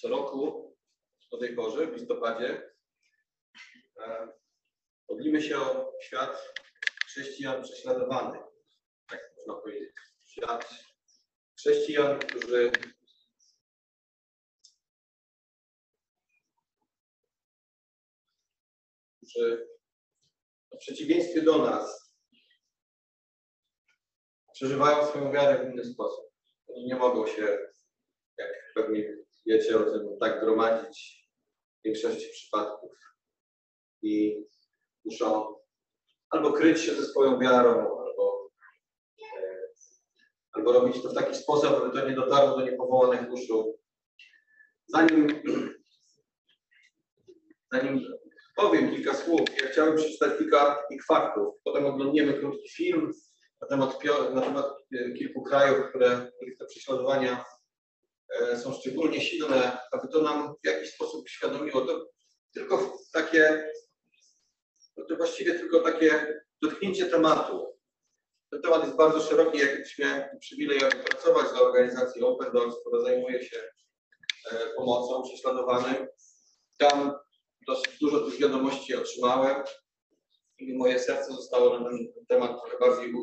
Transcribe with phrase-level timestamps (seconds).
[0.00, 0.76] co roku
[1.30, 2.72] o tej porze, w listopadzie,
[4.00, 4.28] e,
[5.08, 6.54] modlimy się o świat
[7.06, 8.42] chrześcijan prześladowanych.
[9.08, 9.92] Tak można powiedzieć.
[10.26, 10.74] Świat
[11.58, 12.70] chrześcijan, którzy
[19.16, 19.68] którzy
[20.74, 22.12] w przeciwieństwie do nas
[24.52, 26.24] przeżywają swoją wiarę w inny sposób.
[26.68, 27.58] Oni nie mogą się,
[28.38, 29.16] jak pewnie
[29.50, 31.28] wiecie o tym, tak gromadzić
[31.80, 32.90] w większości przypadków.
[34.02, 34.44] I
[35.04, 35.54] muszą
[36.30, 38.50] albo kryć się ze swoją wiarą, albo,
[39.22, 39.68] e,
[40.52, 43.78] albo robić to w taki sposób, aby to nie dotarło do niepowołanych uszu.
[44.86, 45.42] Zanim,
[47.72, 48.00] zanim
[48.56, 51.54] powiem kilka słów, ja chciałbym przeczytać kilka faktów.
[51.64, 53.12] Potem oglądniemy krótki film
[53.60, 57.44] na temat, na temat e, kilku krajów, które, których te prześladowania
[58.62, 61.80] są szczególnie silne, aby to nam w jakiś sposób uświadomiło.
[61.80, 62.06] To
[62.54, 63.72] tylko takie,
[65.08, 67.80] to właściwie tylko takie dotknięcie tematu.
[68.50, 73.44] Ten temat jest bardzo szeroki, jak miałem przywilej pracować dla organizacji Open Doors, która zajmuje
[73.44, 73.58] się
[74.50, 76.06] e, pomocą prześladowanym.
[76.76, 77.12] Tam
[77.66, 79.62] dosyć dużo tych wiadomości otrzymałem
[80.58, 83.14] i moje serce zostało na ten temat trochę bardziej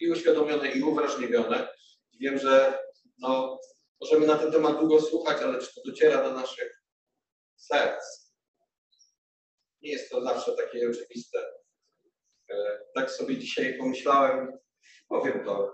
[0.00, 1.68] i uświadomione, i uwrażliwione.
[2.20, 2.78] Wiem, że
[3.18, 3.60] no,
[4.02, 6.82] możemy na ten temat długo słuchać, ale czy to dociera do naszych
[7.56, 8.32] serc?
[9.82, 11.38] Nie jest to zawsze takie oczywiste.
[12.50, 14.58] E, tak sobie dzisiaj pomyślałem,
[15.08, 15.72] powiem to,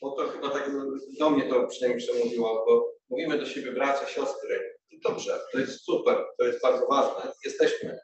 [0.00, 0.70] bo to chyba tak
[1.18, 4.78] do mnie to przynajmniej przemówiło, bo mówimy do siebie bracia, siostry.
[4.90, 7.32] I dobrze, to jest super, to jest bardzo ważne.
[7.44, 7.98] Jesteśmy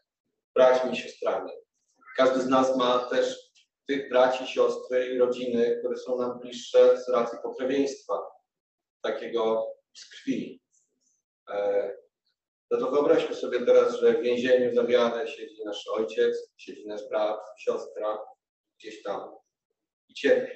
[0.54, 1.50] braćmi i siostrami.
[2.16, 3.50] Każdy z nas ma też
[3.86, 8.22] tych braci, siostry i rodziny, które są nam bliższe z racji pokrewieństwa,
[9.02, 10.60] takiego z krwi.
[11.48, 11.90] E,
[12.70, 17.08] no to wyobraźmy sobie teraz, że w więzieniu za wiarę siedzi nasz ojciec, siedzi nasz
[17.08, 18.18] brat, siostra,
[18.78, 19.30] gdzieś tam
[20.08, 20.52] i cierpi.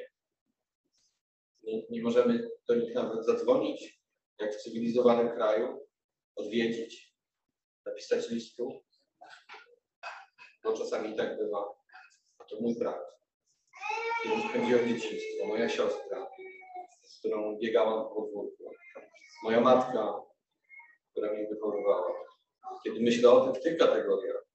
[1.63, 4.01] Nie, nie możemy do nich nawet zadzwonić,
[4.39, 5.87] jak w cywilizowanym kraju,
[6.37, 7.15] odwiedzić,
[7.87, 8.83] napisać listu,
[10.65, 11.75] bo czasami tak bywa.
[12.39, 13.05] A to mój brat,
[14.17, 16.31] z którym spędziłem dzieciństwo, moja siostra,
[17.25, 18.71] którą biegałam po podwórku,
[19.43, 20.15] moja matka,
[21.11, 22.13] która mnie wychowywała.
[22.85, 24.47] Kiedy myślę o tym w tych kategoriach,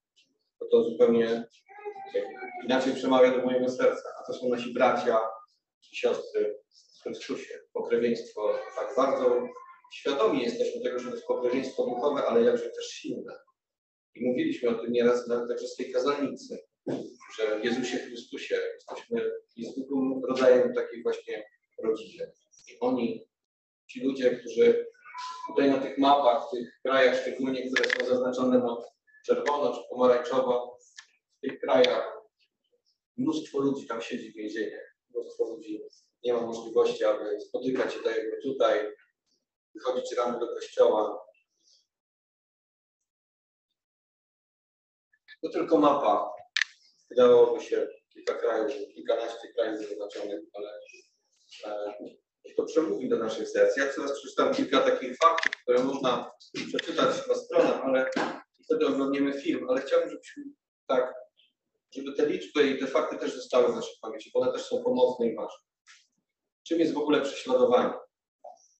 [0.58, 1.44] to to zupełnie
[2.64, 4.08] inaczej przemawia do mojego serca.
[4.20, 5.20] A to są nasi bracia
[5.92, 6.58] i siostry
[6.98, 7.58] w Chrystusie.
[7.72, 9.48] Pokrewieństwo tak bardzo
[9.92, 13.32] świadomi jesteśmy tego, że to jest pokrewieństwo duchowe, ale jakże też silne.
[14.14, 16.58] I mówiliśmy o tym nieraz także z tej kazalnicy,
[17.38, 21.44] że w Jezusie Chrystusie jesteśmy zwykłym rodzajem takiej właśnie
[21.82, 22.32] rodziny.
[22.68, 23.28] I oni,
[23.86, 24.86] ci ludzie, którzy
[25.46, 28.76] tutaj na tych mapach, w tych krajach szczególnie, które są zaznaczone na
[29.26, 30.78] czerwono czy pomarańczowo,
[31.38, 32.20] w tych krajach
[33.16, 34.96] mnóstwo ludzi tam siedzi w więzieniach.
[35.10, 35.82] Mnóstwo ludzi
[36.24, 38.96] nie ma możliwości, aby spotykać się tak jak tutaj,
[39.74, 41.26] wychodzić rano do kościoła.
[45.42, 46.30] To tylko mapa.
[47.10, 50.79] Wydawałoby się kilka krajów, kilkanaście krajów zaznaczonych, ale
[52.56, 53.76] to przemówi do naszych serc.
[53.76, 56.30] Ja teraz przeczytam kilka takich faktów, które można
[56.66, 58.10] przeczytać na stronach, ale
[58.64, 60.44] wtedy oglądniemy film, ale chciałbym, żebyśmy
[60.86, 61.14] tak,
[61.94, 64.82] żeby te liczby i te fakty też zostały w naszej pamięci, bo one też są
[64.82, 65.58] pomocne i ważne.
[66.66, 67.94] Czym jest w ogóle prześladowanie?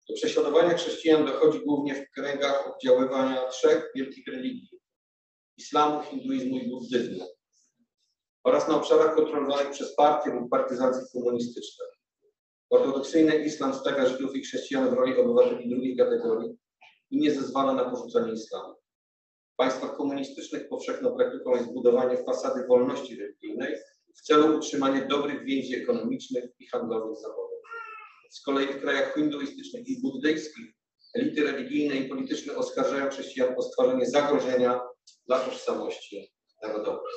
[0.09, 4.81] Do prześladowania chrześcijan dochodzi głównie w kręgach oddziaływania trzech wielkich religii
[5.57, 7.27] islamu, hinduizmu i buddyzmu
[8.45, 11.85] oraz na obszarach kontrolowanych przez partie lub partyzacje komunistyczne.
[12.71, 16.57] Ortodoksyjny islam stawia Żydów i chrześcijan w roli obywateli drugiej kategorii
[17.11, 18.75] i nie zezwala na porzucanie islamu.
[19.53, 23.77] W państwach komunistycznych powszechną praktyką jest budowanie fasady wolności religijnej
[24.17, 27.61] w celu utrzymania dobrych więzi ekonomicznych i handlowych zawodów.
[28.31, 30.67] Z kolei w krajach hinduistycznych i buddyjskich
[31.15, 34.81] elity religijne i polityczne oskarżają chrześcijan o stworzenie zagrożenia
[35.27, 37.13] dla tożsamości narodowej.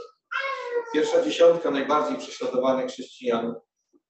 [0.94, 3.56] Pierwsza dziesiątka najbardziej prześladowanych chrześcijan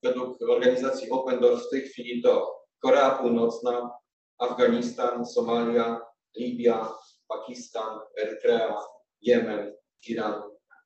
[0.03, 3.91] według organizacji Open Doors w tej chwili to Korea Północna,
[4.37, 6.01] Afganistan, Somalia,
[6.37, 6.93] Libia,
[7.27, 8.77] Pakistan, Erytrea,
[9.21, 9.75] Jemen,
[10.07, 10.41] Iran,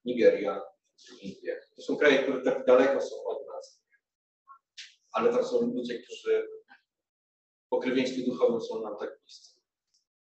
[0.05, 0.61] Nigeria
[1.21, 1.59] Indie.
[1.75, 3.77] To są kraje, które tak daleko są od nas
[5.17, 6.47] ale tam są ludzie, którzy
[7.65, 9.61] w pokrewieństwie duchowym są nam tak bliscy.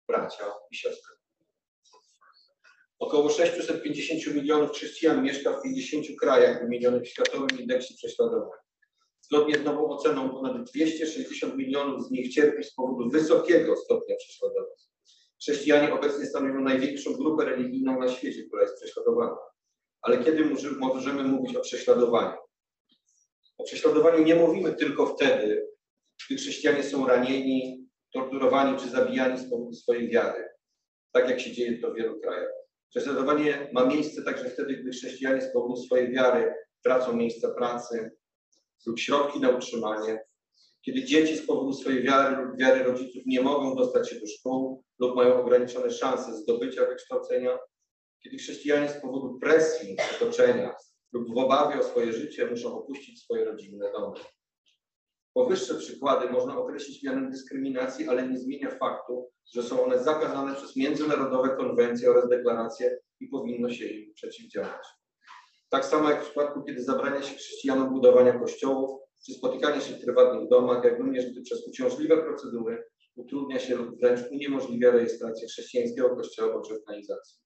[0.09, 1.15] Bracia i siostry.
[2.99, 8.59] Około 650 milionów chrześcijan mieszka w 50 krajach wymienionych w Światowym Indeksie Prześladowań.
[9.27, 14.77] Zgodnie z nową oceną ponad 260 milionów z nich cierpi z powodu wysokiego stopnia prześladowań.
[15.41, 19.37] Chrześcijanie obecnie stanowią największą grupę religijną na świecie, która jest prześladowana.
[20.03, 20.45] Ale kiedy
[20.79, 22.37] możemy mówić o prześladowaniu?
[23.59, 25.67] O prześladowaniu nie mówimy tylko wtedy,
[26.27, 30.49] gdy chrześcijanie są ranieni, torturowani czy zabijani z powodu swojej wiary,
[31.13, 32.51] tak jak się dzieje to w wielu krajach.
[32.91, 38.11] Prześladowanie ma miejsce także wtedy, gdy chrześcijanie z powodu swojej wiary tracą miejsca pracy
[38.87, 40.21] lub środki na utrzymanie,
[40.83, 44.85] kiedy dzieci z powodu swojej wiary lub wiary rodziców nie mogą dostać się do szkół
[44.99, 47.59] lub mają ograniczone szanse zdobycia wykształcenia,
[48.23, 50.75] kiedy chrześcijanie z powodu presji otoczenia
[51.13, 54.21] lub w obawie o swoje życie muszą opuścić swoje rodzinne domy.
[55.35, 60.77] Powyższe przykłady można określić mianem dyskryminacji, ale nie zmienia faktu, że są one zakazane przez
[60.77, 64.87] międzynarodowe konwencje oraz deklaracje i powinno się im przeciwdziałać.
[65.69, 70.05] Tak samo jak w przypadku, kiedy zabrania się chrześcijanom budowania kościołów czy spotykania się w
[70.05, 72.85] prywatnych domach, jak również gdy przez uciążliwe procedury
[73.17, 77.41] utrudnia się lub wręcz uniemożliwia rejestrację chrześcijańskiego kościoła bądź organizacji.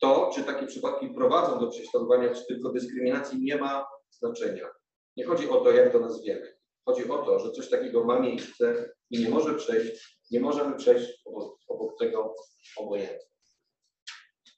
[0.00, 4.68] To, czy takie przypadki prowadzą do prześladowania, czy tylko dyskryminacji, nie ma znaczenia.
[5.16, 6.58] Nie chodzi o to, jak to nazwiemy.
[6.84, 11.22] Chodzi o to, że coś takiego ma miejsce i nie może przejść, nie możemy przejść
[11.24, 12.34] obok, obok tego
[12.76, 13.28] obojętnie.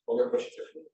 [0.08, 0.84] Mogę prosić o chwilę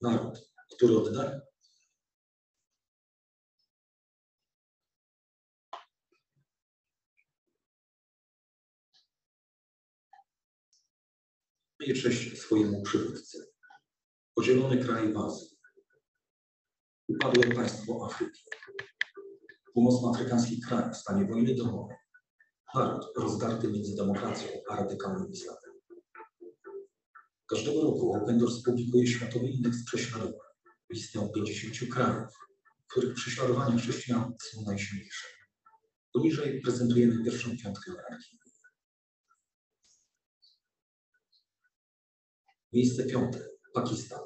[0.00, 1.40] Naród, który oddaje
[11.88, 13.38] i cześć swojemu przywódcy.
[14.34, 15.58] Podzielony kraj w Azji.
[17.08, 18.42] Upadłe państwo Afryki.
[19.74, 21.96] Północnoafrykański kraj w stanie wojny domowej.
[22.74, 25.67] Naród rozdarty między demokracją a radykalnym islamem.
[27.48, 30.48] Każdego roku Open publikuje Światowy Indeks Prześladowań.
[30.90, 32.32] Listę 50 krajów,
[32.84, 35.26] w których prześladowania chrześcijan są najsilniejsze.
[36.12, 38.44] Poniżej prezentujemy pierwszą piątkę rankingu.
[42.72, 43.48] Miejsce piąte.
[43.74, 44.20] Pakistan.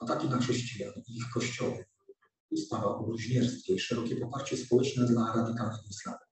[0.00, 1.84] Ataki na chrześcijan i ich kościoły,
[2.50, 6.29] ustawa o bluźnierstwie i szerokie poparcie społeczne dla radykalnego islamu.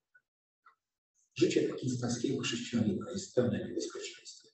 [1.39, 4.47] Życie pakistańskiego chrześcijanina jest pełne niebezpieczeństw.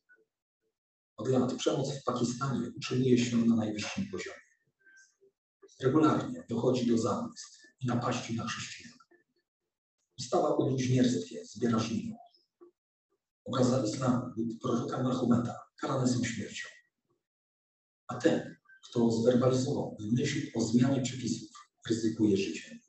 [1.17, 4.37] Od lat przemoc w Pakistanie utrzymuje się na najwyższym poziomie.
[5.81, 8.93] Regularnie dochodzi do zabójstw i napaści na chrześcijan.
[10.19, 12.17] Ustawa o bluźnierstwie zbiera żniwo
[13.45, 16.69] obraza islamu lub proroka Mahometa karane są śmiercią.
[18.09, 21.51] A ten, kto zwerbalizował myśl o zmianie przepisów,
[21.89, 22.84] ryzykuje życiem.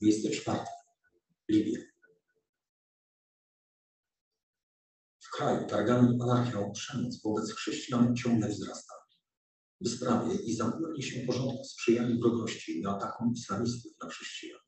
[0.00, 0.70] Miejsce czwarte.
[1.48, 1.80] Libia.
[5.20, 8.94] W kraju targanym anarchią przemoc wobec chrześcijan ciągle wzrasta.
[9.80, 14.60] Bezprawie i zamknięcie się porządku sprzyjali wrogości i atakom islamistów na chrześcijan.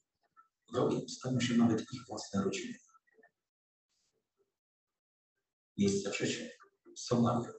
[0.73, 2.75] Wrogiem stają się nawet ich własne rodziny.
[5.79, 6.51] Miejsce trzecie.
[6.97, 7.53] Somalia.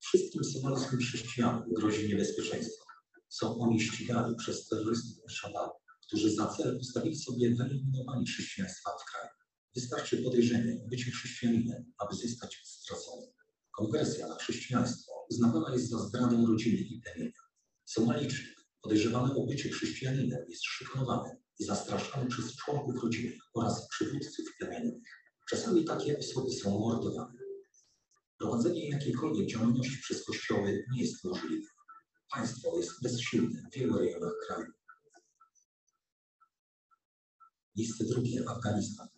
[0.00, 2.91] Wszystkim somalijskim chrześcijanom grozi niebezpieczeństwo.
[3.32, 5.72] Są oni ścigali przez terrorystów Shabaab,
[6.06, 9.28] którzy za cel postawili sobie wyeliminowanie chrześcijaństwa w kraju.
[9.74, 13.26] Wystarczy podejrzenie o bycie chrześcijaninem, aby zostać stracony.
[13.70, 17.40] Konwersja na chrześcijaństwo uznawana jest za zdradę rodziny i plemienia.
[17.84, 18.46] Somalijczyk
[18.82, 25.02] podejrzewany o bycie chrześcijaninem jest szykanowany i zastraszany przez członków rodziny oraz przywódców plemiennych.
[25.50, 27.38] Czasami takie osoby są mordowane.
[28.38, 31.66] Prowadzenie jakiejkolwiek działalności przez kościoły nie jest możliwe.
[32.32, 34.72] Państwo jest bezsilne w wielu rejonach kraju.
[37.76, 39.08] Miejsce drugie Afganistan.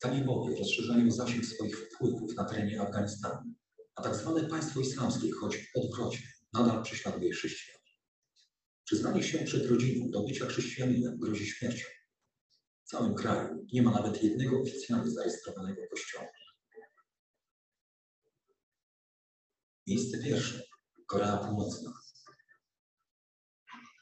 [0.00, 3.54] Talibowie rozszerzają zasięg swoich wpływów na terenie Afganistanu
[3.98, 7.78] a tak zwane państwo islamskie, choć w odwrocie, nadal prześladuje chrześcijan.
[8.84, 11.86] Przyznanie się przed rodziną do bycia chrześcijaninem grozi śmiercią.
[12.84, 16.26] W całym kraju nie ma nawet jednego oficjalnie zarejestrowanego kościoła.
[19.88, 20.62] Miejsce pierwsze.
[21.06, 21.92] Korea Północna.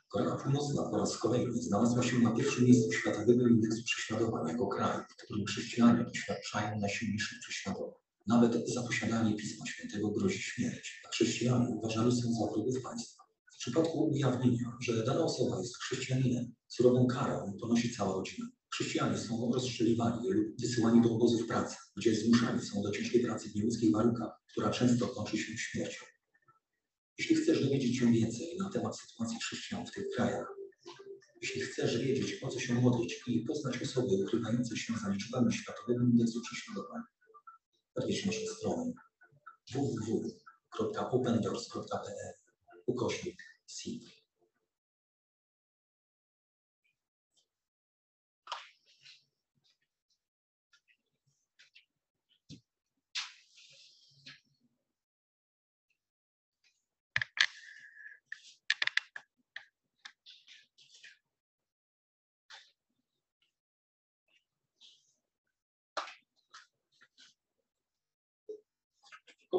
[0.09, 4.99] Korea Północna po raz kolejny znalazła się na pierwszym miejscu światowego indeksu prześladowań jako kraj,
[5.11, 8.01] w którym chrześcijanie doświadczają najsilniejszych prześladowań.
[8.27, 13.23] Nawet za posiadanie Pisma Świętego grozi śmierć, a chrześcijanie uważani są za wrogów państwa.
[13.55, 18.47] W przypadku ujawnienia, że dana osoba jest chrześcijaninem, surową karę ponosi cała rodzina.
[18.73, 23.55] Chrześcijanie są rozstrzeliwani lub wysyłani do obozów pracy, gdzie zmuszani są do ciężkiej pracy w
[23.55, 26.05] nieludzkich warunkach, która często kończy się śmiercią.
[27.19, 30.47] Jeśli chcesz dowiedzieć się więcej na temat sytuacji chrześcijan w tych krajach,
[31.43, 36.05] Jeśli chcesz wiedzieć, po co się modlić i poznać osoby ukrywające się za liczbami światowego
[36.05, 37.03] indeksu prześladowań,
[37.97, 38.93] wejdź naszą stronę
[39.73, 42.33] www.opendoors.pl
[42.87, 43.43] ukośnik.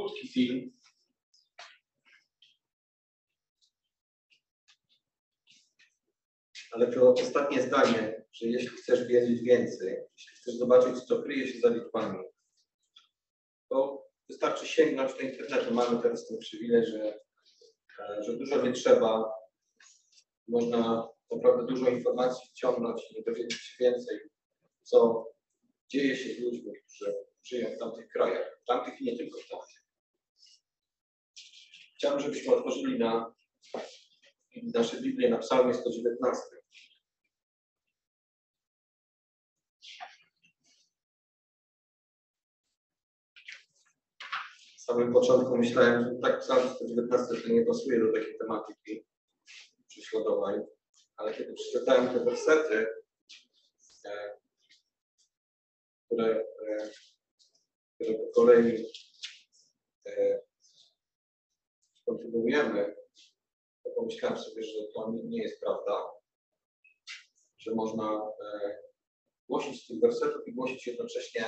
[0.08, 0.72] krótki film.
[6.72, 11.60] Ale to ostatnie zdanie, że jeśli chcesz wiedzieć więcej, jeśli chcesz zobaczyć, co kryje się
[11.60, 12.20] za liczbami,
[13.70, 15.74] to wystarczy sięgnąć do internetu.
[15.74, 17.20] Mamy teraz ten przywilej, że,
[18.00, 19.32] e, że dużo nie trzeba.
[20.48, 24.18] Można naprawdę dużo informacji wciągnąć i dowiedzieć się więcej,
[24.84, 25.26] co
[25.90, 29.50] dzieje się z ludźmi, którzy żyją w tamtych krajach, w tamtych i nie tylko w
[29.50, 29.87] tamtych.
[31.98, 33.34] Chciałbym, żebyśmy otworzyli na
[34.74, 36.42] nasze Biblię na psalmie 119.
[44.78, 49.06] W samym początku myślałem, że tak psalm 119 to nie pasuje do takiej tematyki
[49.88, 50.62] prześladowań,
[51.16, 52.88] ale kiedy przeczytałem te wersety,
[54.06, 54.38] e,
[56.06, 56.90] które, e,
[57.96, 58.86] które po kolei
[60.08, 60.47] e,
[62.08, 62.96] kontynuujemy,
[63.84, 66.06] to pomyślałem sobie, że to nie jest prawda,
[67.58, 68.78] że można e,
[69.50, 71.46] głosić tych wersetów i głosić jednocześnie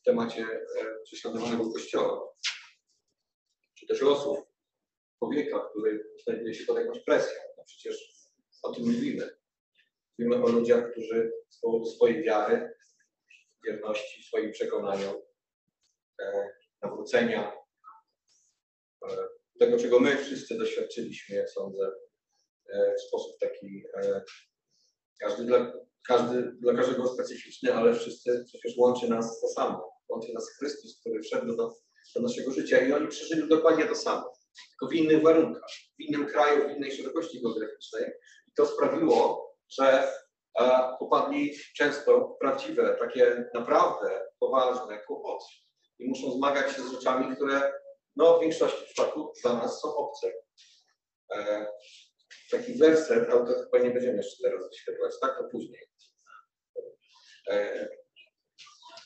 [0.00, 2.32] w temacie e, prześladowanego Kościoła,
[3.74, 4.38] czy też losów
[5.18, 7.40] człowieka, który znajduje się pod jakąś presją.
[7.58, 8.12] No przecież
[8.62, 9.38] o tym mówimy.
[10.18, 12.74] Mówimy o ludziach, którzy z powodu swojej wiary,
[13.66, 15.14] wierności, swoim przekonaniom,
[16.20, 16.48] e,
[16.82, 17.62] nawrócenia,
[19.64, 21.90] tego, czego my wszyscy doświadczyliśmy, jak sądzę,
[22.72, 24.22] e, w sposób taki e,
[25.20, 25.72] każdy dla,
[26.08, 29.92] każdy dla każdego specyficzny, ale wszyscy przecież łączy nas to samo.
[30.08, 31.74] Łączy nas Chrystus, który wszedł do,
[32.14, 34.32] do naszego życia i oni przeżyli dokładnie to samo,
[34.70, 38.04] tylko w innych warunkach, w innym kraju, w innej szerokości geograficznej.
[38.48, 40.08] I to sprawiło, że
[40.60, 45.44] e, popadli często prawdziwe, takie naprawdę poważne kłopoty
[45.98, 47.81] i muszą zmagać się z rzeczami, które
[48.16, 50.32] no, w większości przypadków dla nas są obce.
[51.34, 51.66] E,
[52.50, 55.38] taki werset, ale to chyba nie będziemy jeszcze teraz wyświetlać, tak?
[55.38, 55.86] To później.
[57.50, 57.88] E,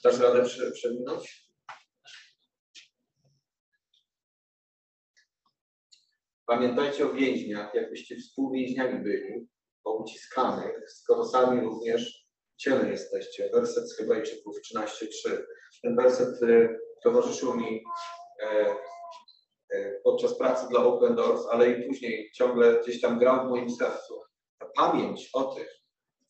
[0.05, 1.47] dasz radę prze, przewinąć?
[6.47, 9.49] Pamiętajcie o więźniach, jakbyście współwięźniami byli,
[9.85, 13.51] o uciskanych, skoro sami również w ciele jesteście.
[13.53, 15.43] Werset z Hebrajczyków 13.3.
[15.83, 17.87] Ten werset y, towarzyszył mi e,
[18.43, 18.75] E,
[20.05, 24.21] podczas pracy dla Open Doors, ale i później ciągle gdzieś tam grał w moim sercu.
[24.59, 25.69] Ta pamięć o tych,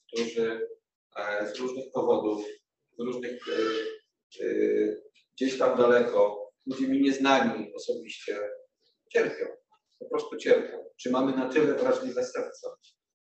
[0.07, 0.69] którzy
[1.17, 2.45] e, z różnych powodów,
[2.99, 4.47] z różnych e,
[5.37, 8.39] gdzieś tam daleko, ludzie mi nieznani osobiście,
[9.13, 9.47] cierpią.
[9.99, 10.85] Po prostu cierpią.
[11.01, 12.77] Czy mamy na tyle wrażliwe serca,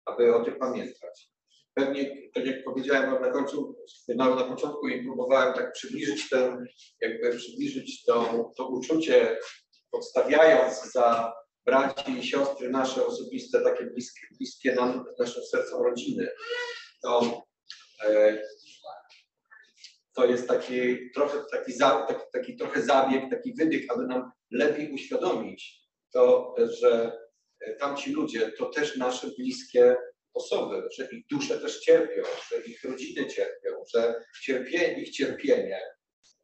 [0.06, 1.30] aby o tym pamiętać?
[1.74, 3.76] Pewnie, tak jak powiedziałem na końcu,
[4.16, 6.66] na początku i próbowałem tak przybliżyć ten,
[7.02, 9.38] jakby przybliżyć to, to uczucie
[9.92, 11.34] podstawiając za
[11.66, 16.30] braci i siostry nasze osobiste, takie bliskie, bliskie nam, naszym sercom rodziny,
[17.02, 17.44] to,
[18.06, 18.42] e,
[20.14, 24.92] to jest taki trochę, taki, za, taki, taki trochę zabieg, taki wybieg, aby nam lepiej
[24.92, 25.80] uświadomić
[26.14, 27.20] to, że
[27.80, 29.96] tamci ludzie to też nasze bliskie
[30.34, 35.82] osoby, że ich dusze też cierpią, że ich rodziny cierpią, że cierpienie, ich cierpienie,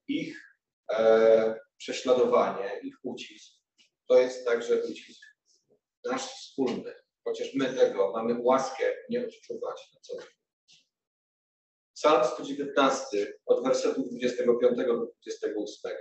[0.08, 0.58] ich
[0.92, 3.54] e, prześladowanie, ich ucisk,
[4.08, 5.22] to jest także ucisk
[6.06, 10.32] nasz wspólny, chociaż my tego mamy łaskę nie odczuwać na co dzień.
[11.94, 15.92] Psalm 119 od wersetu 25 do 28.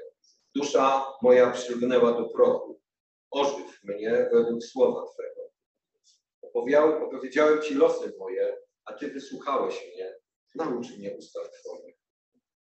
[0.54, 2.80] Dusza moja przylgnęła do prochu.
[3.30, 5.50] Ożyw mnie według słowa Twego.
[7.06, 10.14] opowiedziałem Ci losy moje, a Ty wysłuchałeś mnie.
[10.54, 11.96] Naucz mnie ustaw Twoich.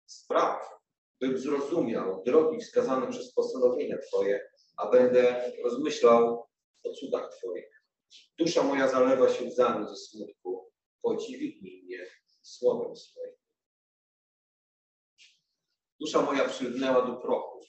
[0.07, 0.78] Spraw,
[1.21, 6.49] bym zrozumiał drogi wskazane przez postanowienia Twoje, a będę rozmyślał
[6.85, 7.83] o cudach Twoich.
[8.39, 10.71] Dusza moja zalewa się łzami ze smutku,
[11.03, 12.07] podziwi mnie
[12.43, 13.33] słowem swoim.
[16.01, 17.61] Dusza moja przylgnęła do prochu.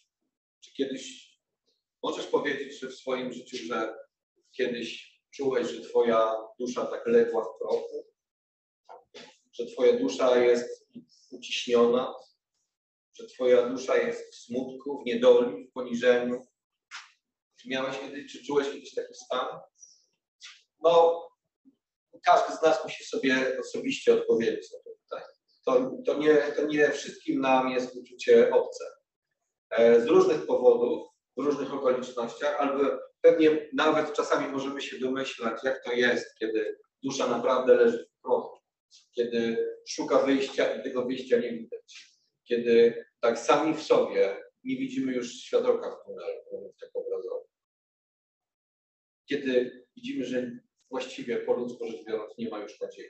[0.59, 1.29] Czy kiedyś
[2.03, 3.95] możesz powiedzieć, że w swoim życiu, że
[4.51, 8.05] kiedyś czułeś, że Twoja dusza tak legła w prochu?
[9.51, 10.87] Że Twoja dusza jest
[11.31, 12.13] uciśniona?
[13.19, 16.41] Że Twoja dusza jest w smutku, w niedoli, w poniżeniu?
[17.61, 19.47] Czy miałeś kiedyś, czy czułeś kiedyś taki stan?
[20.83, 21.23] No,
[22.25, 25.33] każdy z nas musi sobie osobiście odpowiedzieć na to pytanie.
[25.65, 28.85] To, to, nie, to nie wszystkim nam jest uczucie obce.
[29.69, 31.07] E, z różnych powodów,
[31.37, 37.27] w różnych okolicznościach, albo pewnie nawet czasami możemy się domyślać, jak to jest, kiedy dusza
[37.27, 38.59] naprawdę leży w prochu,
[39.15, 45.13] kiedy szuka wyjścia i tego wyjścia nie widać, kiedy tak sami w sobie nie widzimy
[45.13, 47.47] już światełka w tunelu, mówiąc tak obrazowo.
[49.29, 50.51] Kiedy widzimy, że
[50.91, 53.09] właściwie po ludzku rzecz biorąc nie ma już nadziei.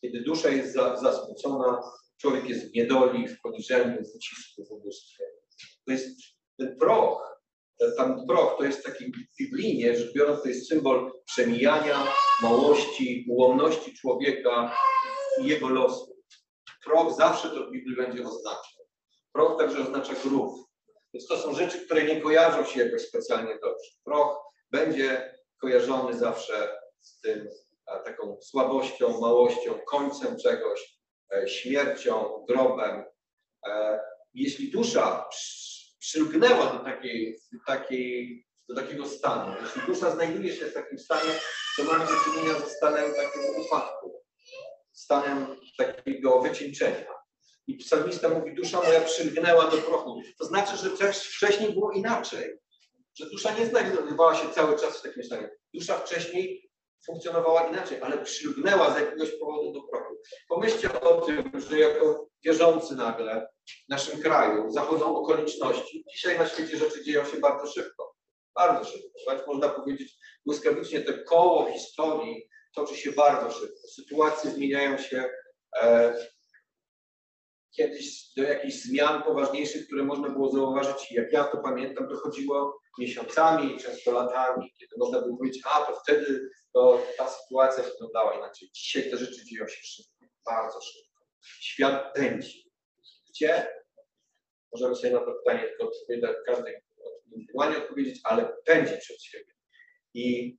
[0.00, 1.82] Kiedy dusza jest za, zasmucona,
[2.20, 5.24] człowiek jest w niedoli, w poniżeniu, w ucisku, w ubóstwie.
[5.86, 6.20] To jest
[6.58, 7.36] ten proch,
[7.78, 12.06] ten proch to jest taki biblijnie, rzecz biorąc, to jest symbol przemijania,
[12.42, 14.76] małości, ułomności człowieka
[15.42, 16.16] i jego losu.
[16.84, 18.75] Proch zawsze to w Biblii będzie oznaczał.
[19.36, 20.66] Proch także oznacza grób.
[21.14, 23.90] Więc to są rzeczy, które nie kojarzą się jakoś specjalnie dobrze.
[24.04, 24.38] Proch
[24.70, 27.48] będzie kojarzony zawsze z tym
[28.04, 30.98] taką słabością, małością, końcem czegoś,
[31.34, 33.04] e, śmiercią, grobem.
[33.66, 34.00] E,
[34.34, 35.28] jeśli dusza
[35.98, 41.30] przylgnęła do, takiej, takiej, do takiego stanu, jeśli dusza znajduje się w takim stanie,
[41.76, 44.22] to mamy do czynienia ze stanem takiego upadku,
[44.92, 45.46] stanem
[45.78, 47.15] takiego wycieńczenia.
[47.66, 50.22] I psalmista mówi, dusza moja przylgnęła do prochu.
[50.38, 52.58] To znaczy, że wcześniej było inaczej.
[53.18, 55.50] Że dusza nie znajdowała się cały czas w takim stanie.
[55.74, 56.70] Dusza wcześniej
[57.06, 60.16] funkcjonowała inaczej, ale przylgnęła z jakiegoś powodu do prochu.
[60.48, 63.48] Pomyślcie o tym, że jako wierzący nagle
[63.86, 66.04] w naszym kraju zachodzą okoliczności.
[66.10, 68.14] Dzisiaj na świecie rzeczy dzieją się bardzo szybko.
[68.54, 69.08] Bardzo szybko.
[69.46, 73.88] Można powiedzieć błyskawicznie, te koło historii toczy się bardzo szybko.
[73.94, 75.28] Sytuacje zmieniają się
[75.82, 76.14] e,
[77.76, 81.12] kiedyś do jakichś zmian poważniejszych, które można było zauważyć.
[81.12, 86.50] Jak ja to pamiętam, dochodziło miesiącami, często latami, kiedy można było powiedzieć, a to wtedy
[86.72, 88.70] to ta sytuacja wyglądała inaczej.
[88.74, 91.24] Dzisiaj te rzeczy dzieją się szybko, bardzo szybko.
[91.60, 92.72] Świat pędzi.
[93.28, 93.66] Gdzie?
[94.72, 96.74] Możemy sobie na to pytanie tylko odpowiedzieć, każdej
[97.26, 99.54] indywidualnie odpowiedzieć, ale pędzi przed siebie.
[100.14, 100.58] I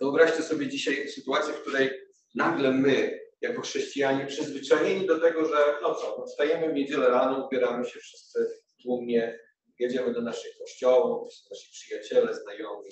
[0.00, 1.90] wyobraźcie sobie dzisiaj sytuację, w której
[2.34, 7.46] nagle my, jako chrześcijanie, przyzwyczajeni do tego, że no co, no wstajemy w niedzielę rano,
[7.46, 8.46] ubieramy się wszyscy
[8.82, 9.38] tłumnie,
[9.78, 12.90] jedziemy do naszych kościołów, nasi przyjaciele, znajomi,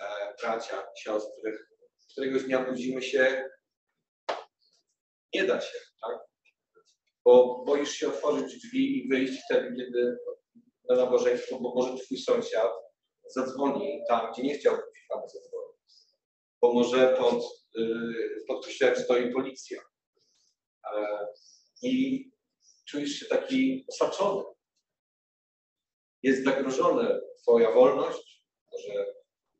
[0.00, 1.58] e, bracia, siostry.
[2.12, 3.50] Któregoś dnia budzimy się,
[5.34, 6.18] nie da się, tak?
[7.24, 10.16] Bo boisz się otworzyć drzwi i wyjść wtedy, kiedy
[10.88, 12.72] na nabożeństwo, bo może twój sąsiad
[13.34, 15.78] zadzwoni tam, gdzie nie chciałby, aby zadzwonić.
[16.60, 17.44] Bo może pod,
[18.48, 19.80] pod kościołem stoi policja.
[20.94, 21.26] E,
[21.82, 22.24] I
[22.88, 24.44] czujesz się taki osaczony
[26.22, 29.06] jest zagrożona Twoja wolność, może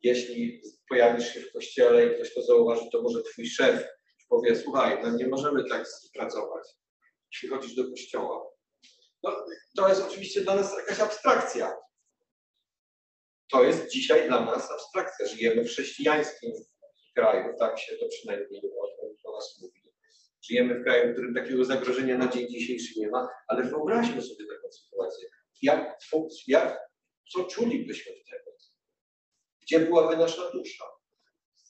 [0.03, 3.89] jeśli pojawisz się w kościele i ktoś to zauważy, to może Twój szef
[4.29, 6.69] powie, słuchaj, no nie możemy tak pracować,
[7.33, 8.51] jeśli chodzisz do kościoła.
[9.23, 9.45] No,
[9.77, 11.77] to jest oczywiście dla nas jakaś abstrakcja.
[13.51, 15.27] To jest dzisiaj dla nas abstrakcja.
[15.27, 16.53] Żyjemy w chrześcijańskim
[17.19, 18.63] kraju, tak się to przynajmniej
[19.25, 19.83] o nas mówi.
[20.43, 24.47] Żyjemy w kraju, w którym takiego zagrożenia na dzień dzisiejszy nie ma, ale wyobraźmy sobie
[24.47, 25.29] taką sytuację
[25.63, 25.99] jak,
[26.47, 26.79] jak,
[27.33, 28.57] co czulibyśmy wtedy?
[29.63, 30.85] Gdzie byłaby nasza dusza?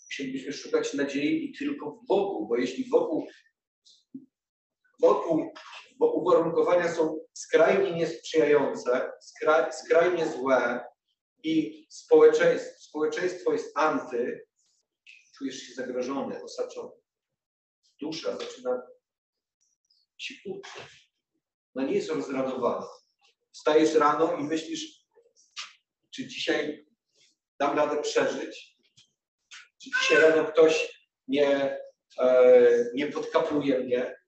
[0.07, 3.27] Musielibyśmy szukać nadziei tylko w Bogu, bo jeśli wokół,
[5.01, 5.53] wokół
[5.99, 10.85] bo uwarunkowania są skrajnie niesprzyjające, skra, skrajnie złe
[11.43, 14.48] i społeczeństwo, społeczeństwo jest anty,
[15.39, 16.93] czujesz się zagrożony, osaczony.
[18.01, 18.83] Dusza zaczyna
[20.19, 21.11] się kurczyć.
[21.75, 22.87] Ona nie jest rozradowana.
[23.53, 25.05] Wstajesz rano i myślisz,
[26.11, 26.87] czy dzisiaj
[27.61, 28.79] dam radę przeżyć?
[29.83, 31.81] Czy dzisiaj rano ktoś nie,
[32.19, 34.19] e, nie podkapuje mnie?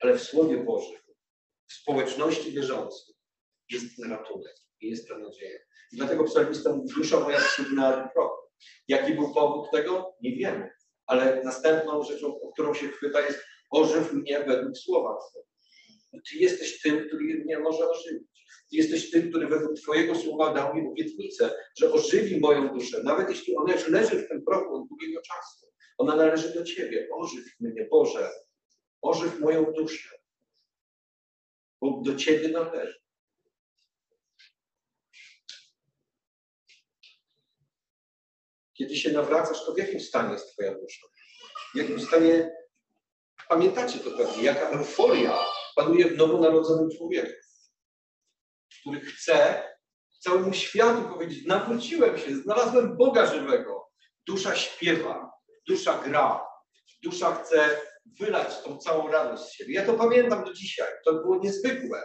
[0.00, 1.00] Ale w Słowie Bożym,
[1.66, 3.16] w społeczności wierzących
[3.68, 5.58] jest ten ratunek jest ta nadzieja.
[5.92, 7.38] I dlatego psalmista mówi, dusza moja
[7.74, 8.44] na prochu.
[8.88, 10.16] Jaki był powód tego?
[10.20, 10.70] Nie wiemy.
[11.06, 15.18] Ale następną rzeczą, o którą się chwyta jest ożyw mnie według słowa.
[16.30, 18.28] Ty jesteś tym, który mnie może ożywić.
[18.70, 23.30] Ty jesteś tym, który według Twojego słowa dał mi obietnicę, że ożywi moją duszę, nawet
[23.30, 25.66] jeśli ona już leży w tym prochu od długiego czasu.
[25.98, 27.08] Ona należy do Ciebie.
[27.12, 28.30] Ożyw mnie, Boże.
[29.02, 30.18] Ożyw moją duszę.
[31.80, 33.03] Bo do Ciebie należy.
[38.74, 41.06] Kiedy się nawracasz, to w jakim stanie jest Twoja dusza?
[41.74, 42.50] W jakim stanie,
[43.48, 45.38] pamiętacie to pewnie, jaka euforia
[45.76, 47.32] panuje w nowonarodzonym człowieku,
[48.80, 49.62] który chce
[50.20, 53.90] całemu światu powiedzieć, nawróciłem się, znalazłem Boga żywego.
[54.26, 55.32] Dusza śpiewa,
[55.68, 56.46] dusza gra,
[57.02, 57.80] dusza chce
[58.20, 59.74] wylać tą całą radość z siebie.
[59.74, 62.02] Ja to pamiętam do dzisiaj, to było niezwykłe.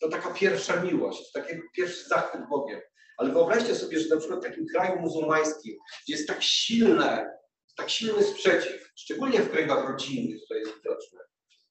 [0.00, 2.80] To taka pierwsza miłość, taki pierwszy zachwyt Bogiem.
[3.16, 7.38] Ale wyobraźcie sobie, że na przykład w takim kraju muzułmańskim, gdzie jest tak silne,
[7.76, 11.20] tak silny sprzeciw, szczególnie w kręgach rodzinnych, to jest widoczne.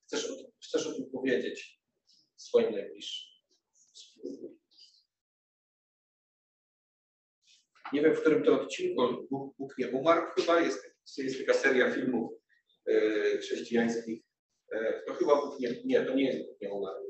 [0.08, 1.80] Chcesz o, tym, chcesz o tym powiedzieć
[2.36, 3.28] swoim najbliższym.
[7.94, 11.92] Nie wiem, w którym to odcinku Bóg, Bóg nie umarł, chyba jest, jest taka seria
[11.92, 12.32] filmów
[12.88, 14.24] e, chrześcijańskich.
[14.72, 17.07] E, to chyba Bóg nie, nie, to nie jest Bóg nie umarł.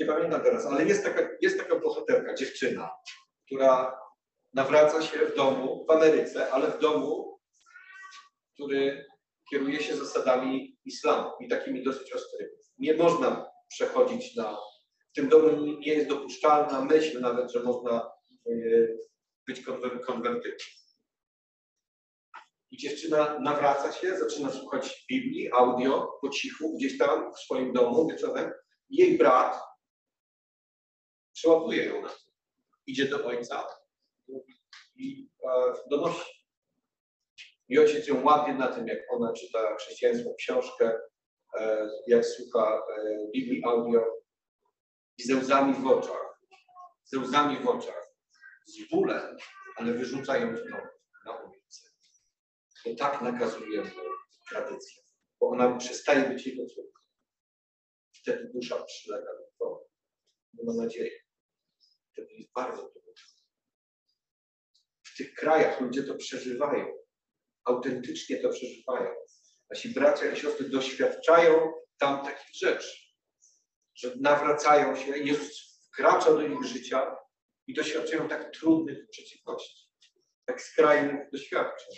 [0.00, 2.90] E, już nie pamiętam teraz, ale jest taka, jest taka bohaterka, dziewczyna,
[3.46, 3.98] która
[4.54, 7.40] nawraca się w domu, w Ameryce, ale w domu,
[8.54, 9.06] który
[9.50, 12.50] kieruje się zasadami islamu i takimi dosyć ostrymi.
[12.78, 14.56] Nie można przechodzić na.
[15.12, 18.10] W tym domu nie jest dopuszczalna myśl nawet, że można
[18.46, 18.98] y,
[19.46, 20.64] być konwer konwertytą.
[22.70, 28.08] I dziewczyna nawraca się, zaczyna słuchać Biblii, audio, po cichu, gdzieś tam w swoim domu
[28.08, 28.52] wieczorem.
[28.90, 29.75] Jej brat
[31.36, 32.26] przełapuje ją na to.
[32.86, 33.66] Idzie do ojca
[34.94, 36.30] i e, donosi.
[37.68, 41.00] I ojciec ją łapie na tym, jak ona czyta chrześcijańską książkę,
[41.58, 44.00] e, jak słucha e, Biblii audio
[45.18, 46.40] i ze łzami w oczach,
[47.04, 48.06] ze łzami w oczach,
[48.66, 49.36] z bólem,
[49.76, 50.82] ale wyrzuca ją z domu
[51.26, 51.88] na ulicę.
[52.84, 53.82] To tak nakazuje
[54.50, 55.02] tradycja,
[55.40, 57.00] bo ona przestaje być jego córką.
[58.12, 59.86] Wtedy dusza przylega do tronu.
[60.54, 61.25] Nie ma nadziei.
[62.16, 62.92] Wtedy jest bardzo.
[65.02, 66.86] W tych krajach ludzie to przeżywają.
[67.64, 69.14] Autentycznie to przeżywają.
[69.70, 72.88] Nasi bracia i siostry doświadczają tam takich rzeczy,
[73.94, 77.16] że nawracają się, Jezus wkracza do ich życia
[77.66, 79.90] i doświadczają tak trudnych przeciwności,
[80.44, 81.96] tak skrajnych doświadczeń.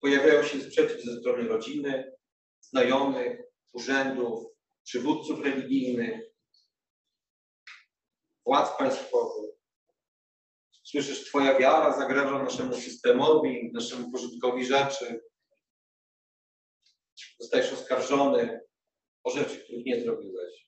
[0.00, 2.16] Pojawiają się sprzeciw ze strony rodziny,
[2.60, 3.40] znajomych,
[3.72, 4.44] urzędów,
[4.84, 6.35] przywódców religijnych,
[8.46, 9.50] władz państwowych.
[10.84, 15.20] Słyszysz, Twoja wiara zagraża naszemu systemowi, naszemu porządkowi rzeczy.
[17.38, 18.60] Zostajesz oskarżony
[19.24, 20.66] o rzeczy, których nie zrobiłeś.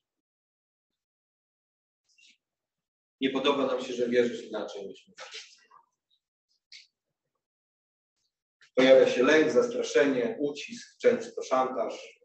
[3.20, 5.14] Nie podoba nam się, że wierzysz inaczej niż my.
[8.74, 12.17] Pojawia się lęk, zastraszenie, ucisk, często szantaż,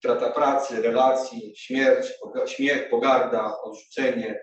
[0.00, 2.06] strata pracy, relacji, śmierć,
[2.46, 4.40] śmiech, pogarda, odrzucenie,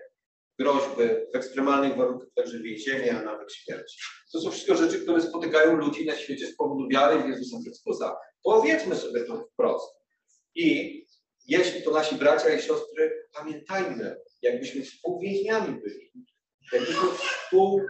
[0.58, 4.04] groźby, w ekstremalnych warunkach także więzienie, a nawet śmierć.
[4.32, 8.16] To są wszystko rzeczy, które spotykają ludzi na świecie z powodu wiary w Jezusa Chrystusa.
[8.42, 9.94] Powiedzmy sobie to wprost.
[10.54, 10.98] I
[11.46, 16.12] jeśli to nasi bracia i siostry, pamiętajmy, jakbyśmy współwięźniami byli,
[16.72, 17.82] jakbyśmy współ,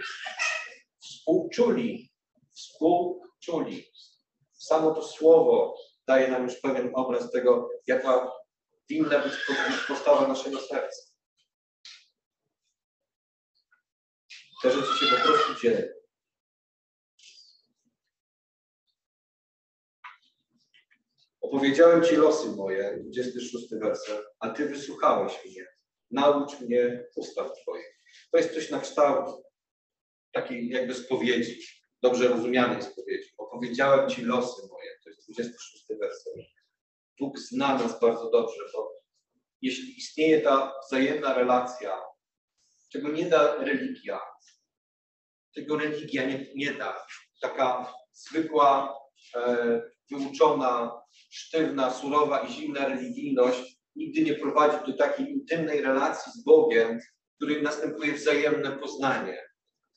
[1.00, 2.10] współczuli,
[2.54, 3.84] współczuli.
[4.52, 5.76] Samo to słowo
[6.08, 8.32] daje nam już pewien obraz tego, jaka
[8.90, 9.32] winna być
[9.88, 11.02] postawa naszego serca.
[14.62, 15.88] Te rzeczy się po prostu dzieją.
[21.40, 25.66] Opowiedziałem Ci losy moje, 26 werset, a Ty wysłuchałeś mnie.
[26.10, 27.98] Naucz mnie ustaw Twoich.
[28.30, 29.42] To jest coś na kształt
[30.32, 31.60] takiej jakby spowiedzi,
[32.02, 33.30] dobrze rozumianej spowiedzi.
[33.38, 36.34] Opowiedziałem Ci losy moje, to jest 26 werset.
[37.20, 38.92] Bóg zna nas bardzo dobrze, bo
[39.62, 42.02] jeśli istnieje ta wzajemna relacja,
[42.92, 44.20] czego nie da religia,
[45.54, 47.06] tego religia nie, nie da.
[47.40, 48.98] Taka zwykła,
[49.34, 56.44] e, wyuczona, sztywna, surowa i zimna religijność nigdy nie prowadzi do takiej intymnej relacji z
[56.44, 59.38] Bogiem, w której następuje wzajemne poznanie.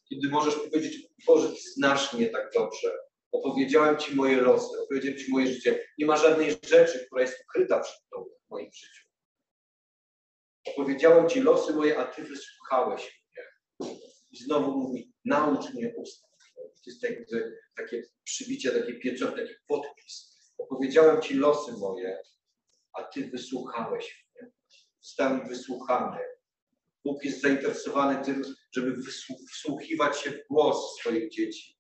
[0.10, 2.97] Kiedy możesz powiedzieć, Boże, Ty znasz mnie tak dobrze.
[3.31, 5.88] Opowiedziałem Ci moje losy, opowiedziałem Ci moje życie.
[5.97, 9.05] Nie ma żadnej rzeczy, która jest ukryta przed Tobą w moim życiu.
[10.67, 13.43] Opowiedziałem Ci losy moje, a Ty wysłuchałeś mnie.
[14.31, 16.31] I znowu mówi, naucz mnie ustaw.
[16.55, 20.38] To jest jakby takie przybicie, takie pieczone, taki podpis.
[20.57, 22.21] Opowiedziałem Ci losy moje,
[22.93, 24.51] a Ty wysłuchałeś mnie.
[25.01, 26.17] Zostałem wysłuchany.
[27.05, 28.43] Bóg jest zainteresowany tym,
[28.75, 29.01] żeby
[29.51, 31.77] wsłuchiwać się w głos swoich dzieci.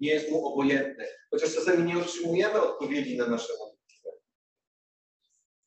[0.00, 1.06] Nie jest Mu obojętny.
[1.30, 4.08] Chociaż czasami nie otrzymujemy odpowiedzi na nasze modlitwy.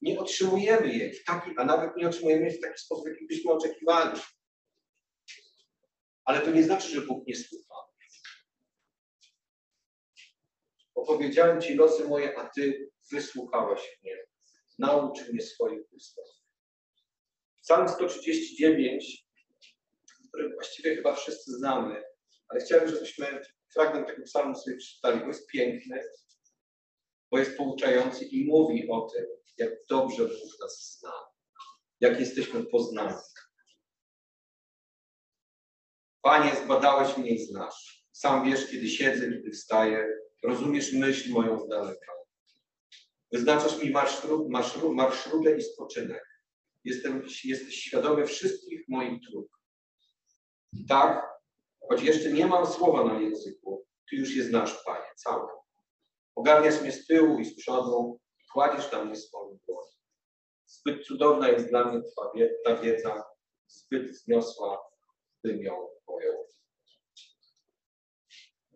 [0.02, 3.52] Nie otrzymujemy jej w taki, a nawet nie otrzymujemy jej w taki sposób, jaki byśmy
[3.52, 4.22] oczekiwali.
[6.26, 7.74] Ale to nie znaczy, że Bóg nie słucha.
[10.96, 14.18] Opowiedziałem Ci losy moje, a Ty wysłuchałeś mnie.
[14.80, 16.26] Naucz mnie swoich ustaw.
[17.62, 19.23] Psalm 139,
[20.34, 22.04] który właściwie chyba wszyscy znamy,
[22.48, 23.42] ale chciałbym, żebyśmy
[23.74, 26.04] fragment tego psalmu sobie przeczytali, bo jest piękny,
[27.32, 29.26] bo jest pouczający i mówi o tym,
[29.58, 31.14] jak dobrze Bóg nas zna,
[32.00, 33.16] jak jesteśmy poznani.
[36.22, 38.06] Panie, zbadałeś mnie i znasz.
[38.12, 40.08] Sam wiesz, kiedy siedzę, kiedy wstaję.
[40.44, 42.12] Rozumiesz myśl moją z daleka.
[43.32, 44.96] Wyznaczasz mi marszru, marszru,
[45.58, 46.24] i spoczynek.
[46.84, 49.22] Jestem, jesteś świadomy wszystkich moich
[50.74, 50.88] dróg.
[50.90, 51.40] Tak,
[51.90, 55.48] choć jeszcze nie mam słowa na języku, Ty już je znasz, Panie, całe.
[56.36, 58.20] Ogarniasz mnie z tyłu i z przodu,
[58.54, 59.86] kładziesz na mnie swoją dłoń.
[60.66, 61.92] Zbyt cudowna jest dla
[62.34, 63.24] mnie ta wiedza,
[63.68, 64.82] zbyt wzniosła,
[65.44, 66.48] bym ją pojął.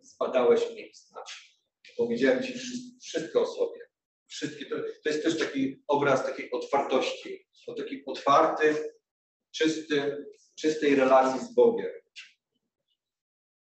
[0.00, 1.60] Zbadałeś mnie i znasz.
[1.96, 2.54] Powiedziałem Ci
[3.02, 3.80] wszystko o sobie.
[4.26, 8.76] Wszystkie, to, to jest też taki obraz takiej otwartości, o takiej otwartym,
[9.50, 10.24] czystym,
[10.60, 11.90] czystej relacji z Bogiem.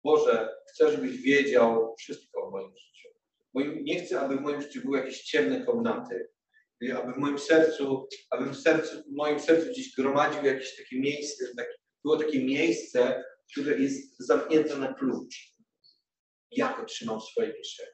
[0.03, 3.09] Boże, chcę, żebyś wiedział wszystko o moim życiu.
[3.83, 6.29] Nie chcę, aby w moim życiu były jakieś ciemne komnaty.
[6.95, 11.45] Aby w moim sercu, aby w, sercu, w moim sercu gdzieś gromadził jakieś takie miejsce,
[12.03, 15.55] było takie miejsce, które jest zamknięte na klucz.
[16.51, 17.91] Ja go trzymam w swojej kieszeni.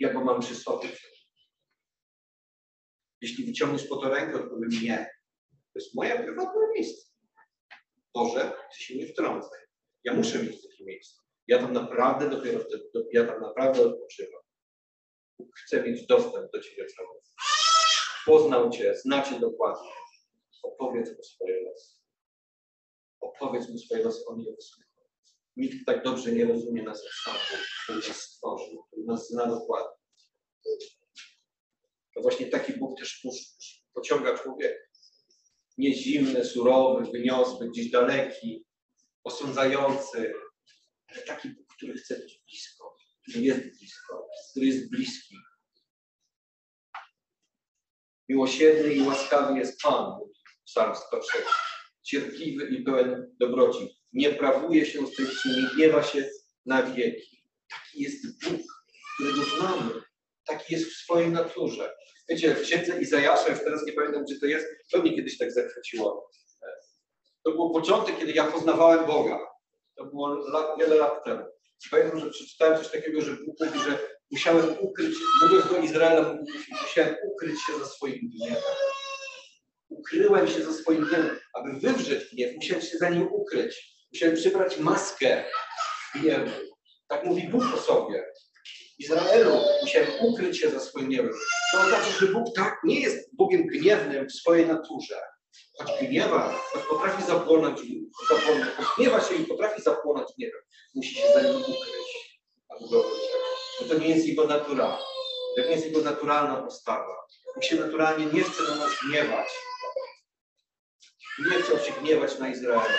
[0.00, 0.88] Ja go mam przy sobie.
[3.20, 5.10] Jeśli wyciągniesz po to rękę, odpowiem nie.
[5.50, 7.07] To jest moje prywatne miejsce.
[8.14, 9.60] Boże, ty się nie wtrącaj.
[10.04, 11.22] Ja muszę mieć takie miejsce.
[11.46, 14.42] Ja tam naprawdę dopiero wtedy, ja tam naprawdę odpoczywam.
[15.56, 17.08] Chcę mieć dostęp do Ciebie cały.
[18.26, 19.90] Poznał Cię, znacie dokładnie.
[20.62, 21.94] Opowiedz mu swoje losy.
[23.20, 24.88] Opowiedz mu swoje losy, on je wysłucha.
[25.56, 27.34] Nikt tak dobrze nie rozumie nas jak
[27.84, 29.98] który nas stworzył, który nas zna dokładnie.
[32.14, 33.26] To właśnie taki Bóg też
[33.94, 34.87] pociąga człowieka.
[35.78, 38.64] Nie zimny, surowy, wyniosły, gdzieś daleki,
[39.24, 40.34] osądzający,
[41.06, 45.36] ale taki Bóg, który chce być blisko, który jest blisko, który jest bliski.
[48.28, 50.12] Miłosierny i łaskawy jest Pan,
[50.66, 51.32] Psalm 106.
[52.02, 53.98] Cierpliwy i pełen dobroci.
[54.12, 56.30] Nie prawuje się z tych, nie gniewa się
[56.66, 57.44] na wieki.
[57.68, 58.60] Taki jest Bóg,
[59.14, 60.02] którego znamy.
[60.44, 61.94] Taki jest w swojej naturze.
[62.28, 65.52] Wiecie, w księdze Izajasza, już teraz nie pamiętam, gdzie to jest, to mnie kiedyś tak
[65.52, 66.30] zachwyciło.
[67.44, 69.38] To był początek, kiedy ja poznawałem Boga.
[69.96, 71.44] To było lat, wiele lat temu.
[71.90, 73.98] Pamiętam, że przeczytałem coś takiego, że Bóg mówi, że
[74.30, 76.38] musiałem ukryć, mówiąc do Izraela,
[76.82, 78.62] musiałem ukryć się za swoim gniewem.
[79.88, 81.38] Ukryłem się za swoim gniewem.
[81.54, 83.98] Aby wywrzeć gniew, musiałem się za nim ukryć.
[84.12, 85.44] Musiałem przybrać maskę
[86.14, 86.50] gniewu.
[87.08, 88.32] Tak mówi Bóg o sobie.
[88.98, 91.32] Izraelu musiałem ukryć się za swoim gniewem.
[91.72, 95.20] To oznacza, że Bóg tak nie jest Bogiem gniewnym w swojej naturze.
[95.78, 97.80] Choć gniewa, choć potrafi zapłonąć,
[98.98, 100.60] gniewa się i potrafi zapłonąć gniewem,
[100.94, 102.08] musi się za nim ukryć.
[103.80, 104.98] Bo to nie jest jego natura.
[105.56, 107.16] To nie jest jego naturalna postawa.
[107.54, 109.48] Bóg się naturalnie nie chce na nas gniewać.
[111.38, 112.98] Nie chciał się gniewać na Izraela.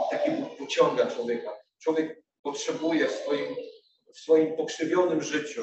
[0.00, 1.50] I taki Bóg pociąga człowieka.
[1.82, 3.56] Człowiek potrzebuje w swoim,
[4.14, 5.62] w swoim pokrzywionym życiu,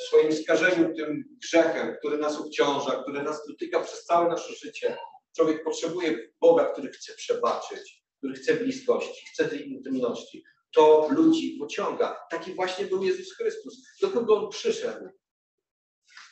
[0.00, 4.96] w swoim skażeniu tym grzechem, który nas obciąża, który nas dotyka przez całe nasze życie.
[5.36, 10.44] Człowiek potrzebuje Boga, który chce przebaczyć, który chce bliskości, chce tej intymności.
[10.74, 12.26] To ludzi pociąga.
[12.30, 13.82] Taki właśnie był Jezus Chrystus.
[14.00, 15.08] Do kogo On przyszedł?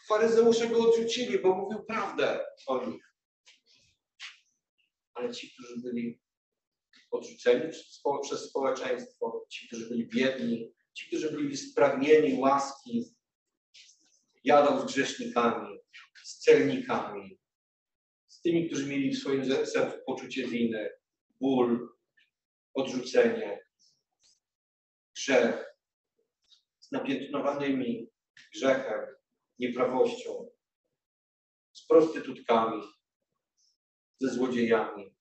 [0.08, 3.14] Faryzeusze go odrzucili, bo mówił prawdę o nich.
[5.14, 6.20] Ale ci, którzy byli
[7.10, 7.72] odrzuceni
[8.22, 13.04] przez społeczeństwo, ci, którzy byli biedni, ci, którzy byli spragnieni łaski,
[14.44, 15.78] jadą z grzesznikami,
[16.22, 17.38] z celnikami,
[18.28, 20.90] z tymi, którzy mieli w swoim sercu poczucie winy,
[21.40, 21.88] ból,
[22.74, 23.66] odrzucenie,
[25.16, 25.74] grzech,
[26.80, 28.10] z napiętnowanymi
[28.54, 29.06] grzechem,
[29.58, 30.50] nieprawością,
[31.72, 32.82] z prostytutkami,
[34.20, 35.19] ze złodziejami.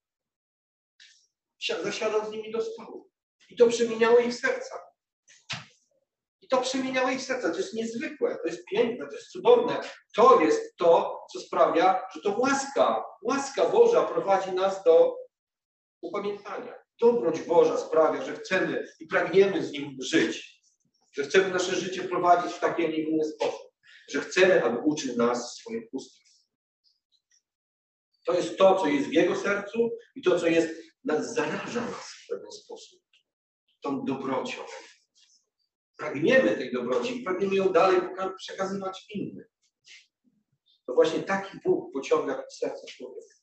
[1.83, 3.09] Zasiadał z nimi do stołu.
[3.49, 4.79] I to przemieniało ich serca.
[6.41, 7.51] I to przemieniało ich serca.
[7.51, 9.81] To jest niezwykłe, to jest piękne, to jest cudowne.
[10.15, 15.15] To jest to, co sprawia, że to łaska, łaska Boża prowadzi nas do
[16.01, 16.73] upamiętania.
[17.01, 20.61] Dobroć Boża sprawia, że chcemy i pragniemy z Nim żyć.
[21.13, 23.71] Że chcemy nasze życie prowadzić w taki, a nie inny sposób.
[24.09, 26.23] Że chcemy, aby uczył nas swoich ustów.
[28.25, 32.13] To jest to, co jest w Jego sercu i to, co jest nas zaraża nas
[32.13, 32.99] w pewien sposób
[33.81, 34.61] tą dobrocią.
[35.97, 38.01] Pragniemy tej dobroci pragniemy ją dalej
[38.37, 39.45] przekazywać innym.
[40.85, 43.35] To właśnie taki Bóg pociąga serce człowieka.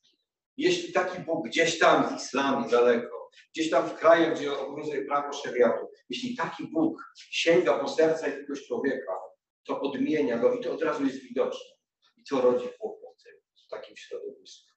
[0.57, 5.33] Jeśli taki Bóg gdzieś tam w islamie daleko, gdzieś tam w krajach, gdzie obowiązuje prawo
[5.33, 9.13] szeriatu, jeśli taki Bóg sięga po serca jakiegoś człowieka,
[9.65, 11.77] to odmienia go i to od razu jest widoczne.
[12.17, 14.73] I to rodzi kłopoty w takim środowisku.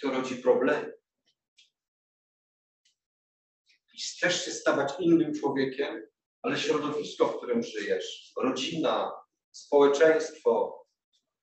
[0.00, 0.92] To rodzi problemy.
[4.16, 6.06] Chcesz się stawać innym człowiekiem,
[6.42, 9.12] ale środowisko, w którym żyjesz, rodzina,
[9.52, 10.84] społeczeństwo,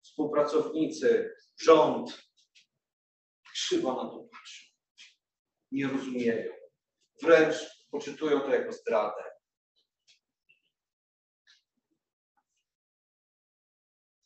[0.01, 2.23] współpracownicy, rząd,
[3.53, 4.67] krzywo na to patrzą.
[5.71, 6.53] Nie rozumieją.
[7.21, 7.55] Wręcz
[7.91, 9.23] poczytują to jako zdradę.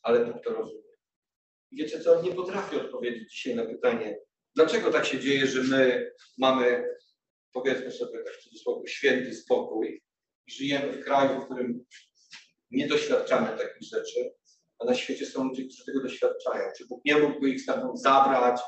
[0.02, 0.82] Ale Bóg to rozumie.
[1.72, 2.22] Wiecie co?
[2.22, 4.18] Nie potrafię odpowiedzieć dzisiaj na pytanie,
[4.54, 6.97] dlaczego tak się dzieje, że my mamy,
[7.52, 10.02] powiedzmy sobie tak w cudzysłowie, święty spokój
[10.46, 11.84] żyjemy w kraju, w którym
[12.70, 14.34] nie doświadczamy takich rzeczy,
[14.78, 16.70] a na świecie są ludzie, którzy tego doświadczają.
[16.76, 18.60] Czy Bóg nie mógłby ich stamtąd zabrać,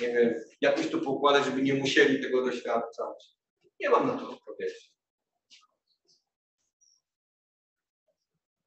[0.00, 3.36] nie wiem, jakoś to pokładać, żeby nie musieli tego doświadczać?
[3.80, 4.94] Nie mam na to odpowiedzi.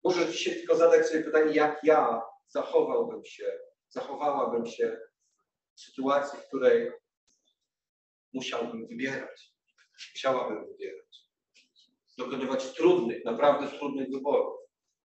[0.04, 5.00] Może dzisiaj tylko zadać sobie pytanie, jak ja zachowałbym się, zachowałabym się
[5.76, 6.92] w sytuacji, w której
[8.34, 9.57] musiałbym wybierać.
[10.16, 11.28] Musiałabym wybierać.
[12.18, 14.60] Dokonywać trudnych, naprawdę trudnych wyborów.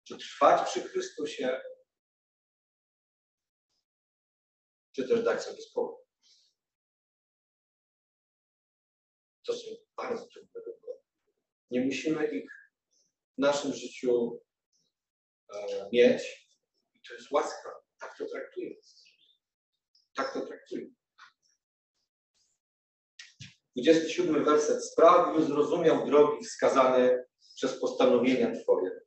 [0.07, 1.61] Czy trwać przy Chrystusie,
[4.95, 6.05] czy też dać sobie spokój.
[9.45, 10.99] To są bardzo trudne wybory.
[11.71, 12.51] Nie musimy ich
[13.37, 14.41] w naszym życiu
[15.53, 16.49] e, mieć.
[16.93, 17.69] I to jest łaska.
[17.99, 18.75] Tak to traktujemy.
[20.15, 20.98] Tak to traktujemy.
[23.75, 24.85] 27 werset.
[24.85, 28.99] Spraw, by zrozumiał drogi wskazane przez postanowienia Twoje.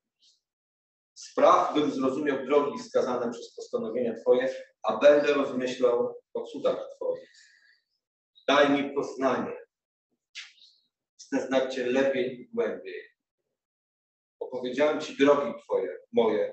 [1.14, 7.30] Spraw, bym zrozumiał drogi wskazane przez postanowienia Twoje, a będę rozmyślał o cudach Twoich.
[8.48, 9.56] Daj mi poznanie.
[11.20, 13.02] Chcę znać Cię lepiej i głębiej.
[14.40, 16.52] Opowiedziałem Ci drogi Twoje, moje.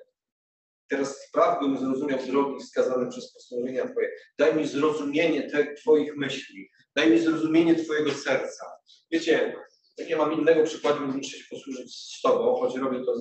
[0.87, 4.11] Teraz spraw, bym zrozumiał drogi wskazane przez postanowienia Twoje.
[4.37, 6.69] Daj mi zrozumienie te, Twoich myśli.
[6.95, 8.65] Daj mi zrozumienie Twojego serca.
[9.11, 9.55] Wiecie,
[9.97, 13.15] jak nie mam innego przykładu, muszę się posłużyć z Tobą, choć robię to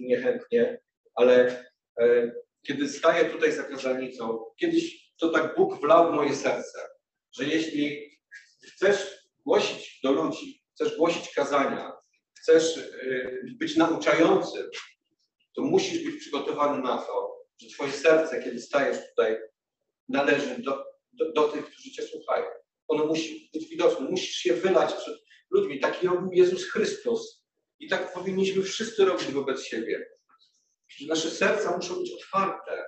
[0.00, 0.80] niechętnie,
[1.14, 1.64] ale
[2.00, 2.32] e,
[2.66, 6.78] kiedy staję tutaj za kazalnicą, kiedyś to tak Bóg wlał w moje serce,
[7.32, 8.10] że jeśli
[8.66, 11.92] chcesz głosić do ludzi, chcesz głosić kazania,
[12.38, 14.70] chcesz e, być nauczającym,
[15.56, 19.36] to musisz być przygotowany na to, że Twoje serce, kiedy stajesz tutaj,
[20.08, 22.46] należy do, do, do tych, którzy Cię słuchają.
[22.90, 25.14] Ono musi być widoczne, musisz je wylać przed
[25.50, 25.80] ludźmi.
[25.80, 27.44] Taki robił Jezus Chrystus.
[27.78, 30.06] I tak powinniśmy wszyscy robić wobec siebie.
[31.08, 32.84] Nasze serca muszą być otwarte.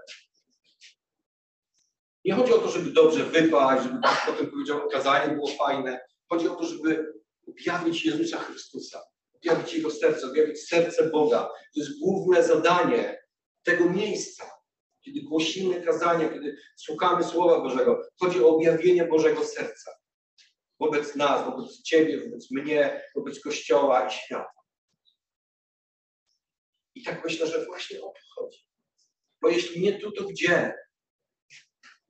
[2.24, 6.00] Nie chodzi o to, żeby dobrze wypaść, żeby tak potem powiedział, okazanie było fajne.
[6.28, 7.12] Chodzi o to, żeby
[7.48, 9.02] objawić Jezusa Chrystusa,
[9.34, 11.38] objawić Jego serce, objawić serce Boga.
[11.44, 13.22] To jest główne zadanie
[13.62, 14.50] tego miejsca,
[15.02, 18.02] kiedy głosimy kazania, kiedy słuchamy Słowa Bożego.
[18.20, 20.02] Chodzi o objawienie Bożego serca
[20.82, 24.62] wobec nas, wobec Ciebie, wobec mnie, wobec Kościoła i świata.
[26.94, 28.66] I tak myślę, że właśnie o to chodzi.
[29.40, 30.74] Bo jeśli nie tu, to gdzie?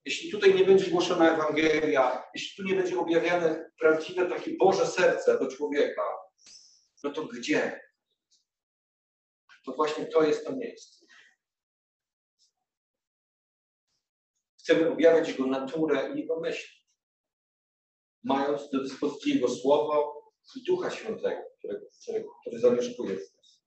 [0.05, 5.39] Jeśli tutaj nie będzie głoszona Ewangelia, jeśli tu nie będzie objawiane prawdziwe takie Boże serce
[5.39, 6.03] do człowieka,
[7.05, 7.81] no to gdzie?
[9.65, 11.07] To właśnie to jest to miejsce.
[14.63, 16.81] Chcemy objawiać Jego naturę i Jego myśli,
[18.25, 20.23] mając do dyspozycji Jego Słowo
[20.57, 23.63] i Ducha Świętego, który, który, który zamieszkuje w nas.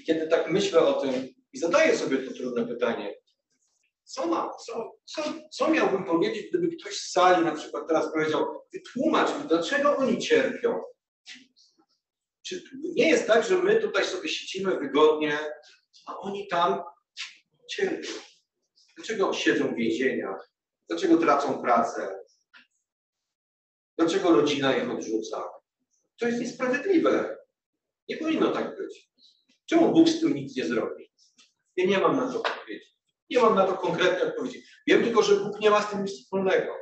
[0.00, 3.14] I kiedy tak myślę o tym i zadaję sobie to trudne pytanie,
[4.04, 8.46] co, ma, co, co, co miałbym powiedzieć, gdyby ktoś z sali na przykład teraz powiedział,
[8.72, 10.80] wytłumacz mi, dlaczego oni cierpią?
[12.42, 15.38] Czy nie jest tak, że my tutaj sobie siedzimy wygodnie,
[16.06, 16.82] a oni tam
[17.70, 18.08] cierpią?
[18.96, 20.50] Dlaczego siedzą w więzieniach?
[20.88, 22.20] Dlaczego tracą pracę?
[23.98, 25.44] Dlaczego rodzina ich odrzuca?
[26.18, 27.36] To jest niesprawiedliwe.
[28.08, 29.10] Nie powinno tak być.
[29.66, 31.12] Czemu Bóg z tym nic nie zrobi?
[31.76, 32.90] Ja nie mam na to odpowiedzi.
[33.30, 34.64] Nie mam na to konkretnej odpowiedzi.
[34.86, 36.74] Wiem tylko, że Bóg nie ma z tym nic wspólnego.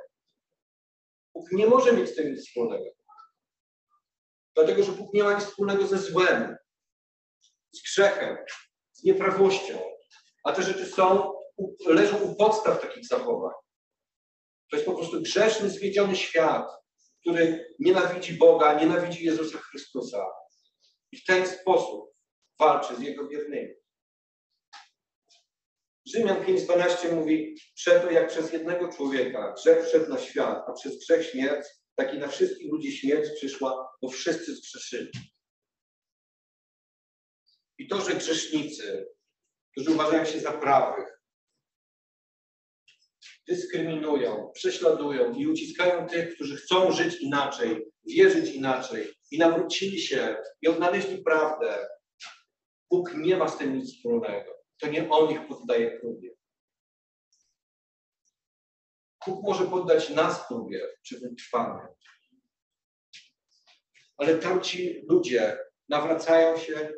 [1.34, 2.84] Bóg nie może mieć z tym nic wspólnego.
[4.54, 6.56] Dlatego, że Bóg nie ma nic wspólnego ze złem,
[7.72, 8.36] z grzechem,
[8.92, 9.97] z nieprawością.
[10.48, 11.32] A te rzeczy są,
[11.86, 13.54] leżą u podstaw takich zachowań.
[14.70, 16.68] To jest po prostu grzeszny, zwiedziony świat,
[17.20, 20.26] który nienawidzi Boga, nienawidzi Jezusa Chrystusa.
[21.12, 22.14] I w ten sposób
[22.58, 23.74] walczy z Jego wiernymi.
[26.06, 31.30] Rzymian 5.12 mówi, przeto jak przez jednego człowieka grzech wszedł na świat, a przez grzech
[31.30, 35.10] śmierć, tak i na wszystkich ludzi śmierć przyszła, bo wszyscy zgrzeszyli.
[37.78, 39.17] I to, że grzesznicy,
[39.72, 41.18] którzy uważają się za prawych,
[43.48, 50.68] dyskryminują, prześladują i uciskają tych, którzy chcą żyć inaczej, wierzyć inaczej i nawrócili się i
[50.68, 51.88] odnaleźli prawdę.
[52.90, 54.52] Bóg nie ma z tym nic wspólnego.
[54.80, 56.30] To nie On ich poddaje próbie.
[59.26, 61.88] Bóg może poddać nas próbie, czy wytrwamy.
[64.16, 65.58] Ale tamci ludzie
[65.88, 66.92] nawracają się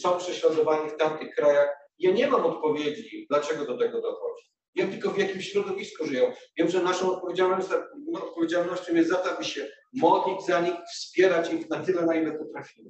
[0.00, 1.68] są prześladowani w tamtych krajach.
[1.98, 4.52] Ja nie mam odpowiedzi, dlaczego do tego dochodzi.
[4.74, 6.32] Wiem tylko w jakim środowisku żyją.
[6.58, 11.84] Wiem, że naszą odpowiedzialnością, jest za to, aby się modlić za nich, wspierać ich na
[11.84, 12.88] tyle, na ile potrafimy.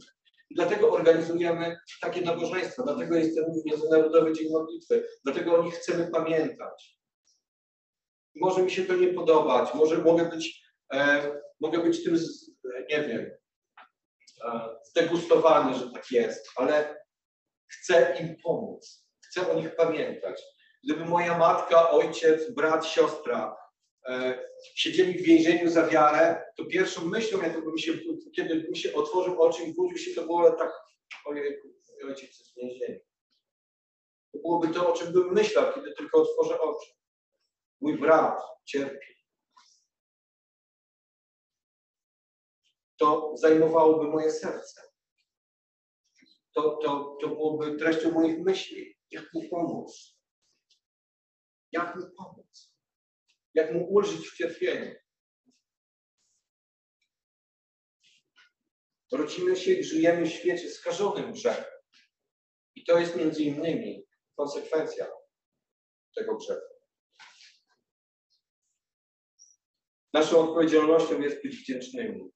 [0.50, 6.10] I dlatego organizujemy takie nabożeństwa, dlatego jest ten Międzynarodowy Dzień Modlitwy, dlatego o nich chcemy
[6.12, 6.98] pamiętać.
[8.34, 11.30] Może mi się to nie podobać, może mogę być, e,
[11.60, 12.50] mogę być tym, z,
[12.90, 13.30] nie wiem,
[14.44, 17.04] e, zdegustowany, że tak jest, ale
[17.66, 20.42] chcę im pomóc, chcę o nich pamiętać.
[20.84, 23.56] Gdyby moja matka, ojciec, brat, siostra
[24.08, 27.92] e, siedzieli w więzieniu za wiarę, to pierwszą myślą, jaką się,
[28.36, 30.72] kiedy bym się otworzył oczy i budził się, to było tak,
[32.04, 33.00] ojciec jest w więzieniu.
[34.32, 36.90] To byłoby to, o czym bym myślał, kiedy tylko otworzę oczy.
[37.80, 39.21] Mój brat cierpi.
[43.02, 44.82] To zajmowałoby moje serce.
[46.54, 48.98] To, to, to byłoby treścią moich myśli.
[49.10, 50.18] Jak mu pomóc?
[51.72, 52.74] Jak mu pomóc?
[53.54, 54.94] Jak mu ulżyć w cierpieniu?
[59.12, 61.72] Rodzimy się i żyjemy w świecie skażonym grzechem.
[62.74, 65.10] I to jest między innymi konsekwencja
[66.16, 66.74] tego grzechu.
[70.14, 72.32] Naszą odpowiedzialnością jest być wdzięcznymi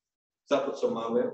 [0.47, 1.33] za to, co mamy,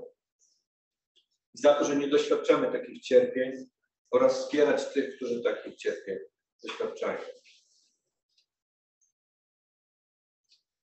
[1.53, 3.69] za to, że nie doświadczamy takich cierpień
[4.11, 6.17] oraz wspierać tych, którzy takich cierpień
[6.63, 7.19] doświadczają.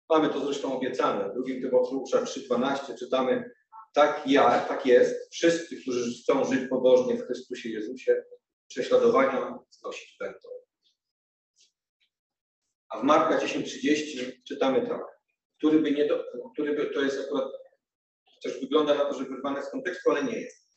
[0.09, 1.29] Mamy to zresztą obiecane.
[1.29, 3.51] W drugim Tymoteusza 3,12 czytamy
[3.93, 8.23] tak ja, tak jest, wszyscy, którzy chcą żyć pobożnie w Chrystusie Jezusie,
[8.67, 10.49] prześladowania znosić będą.
[12.89, 15.01] A w Marka 10,30 czytamy tak,
[15.57, 17.51] który by nie, do, który by, to jest akurat,
[18.43, 20.67] też wygląda na to, że wyrwane z kontekstu, ale nie jest,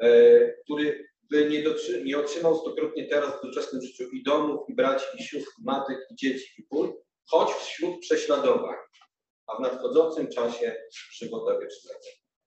[0.00, 4.74] e, który by nie, dotrzy, nie otrzymał stokrotnie teraz w doczesnym życiu i domów, i
[4.74, 8.76] braci, i sióstr, matek, i dzieci, i pól, choć wśród prześladowań,
[9.46, 10.76] a w nadchodzącym czasie
[11.12, 12.00] żywota wiecznego.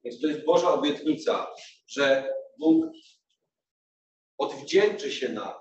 [0.03, 1.47] Więc to jest Boża obietnica,
[1.87, 2.85] że Bóg
[4.37, 5.53] odwdzięczy się nam.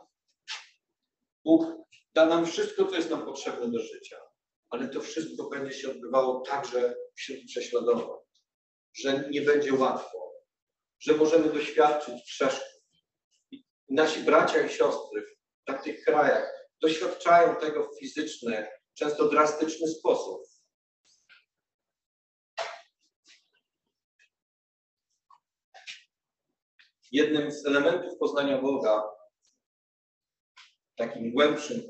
[1.45, 1.67] Bóg
[2.15, 4.17] da nam wszystko, co jest nam potrzebne do życia,
[4.71, 8.21] ale to wszystko będzie się odbywało także wśród prześladowań,
[8.99, 10.33] że nie będzie łatwo,
[11.01, 12.83] że możemy doświadczyć przeszkód.
[13.89, 15.23] Nasi bracia i siostry
[15.63, 20.43] w takich krajach doświadczają tego w fizyczny, często drastyczny sposób.
[27.13, 29.05] Jednym z elementów poznania Boga,
[30.97, 31.83] takim głębszym,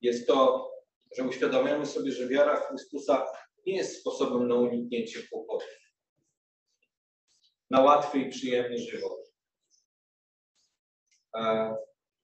[0.00, 0.70] jest to,
[1.16, 3.26] że uświadamiamy sobie, że wiara w Chrystusa
[3.66, 5.83] nie jest sposobem na uniknięcie kłopotów,
[7.70, 9.32] na łatwy i przyjemny żywot.
[11.36, 11.74] E,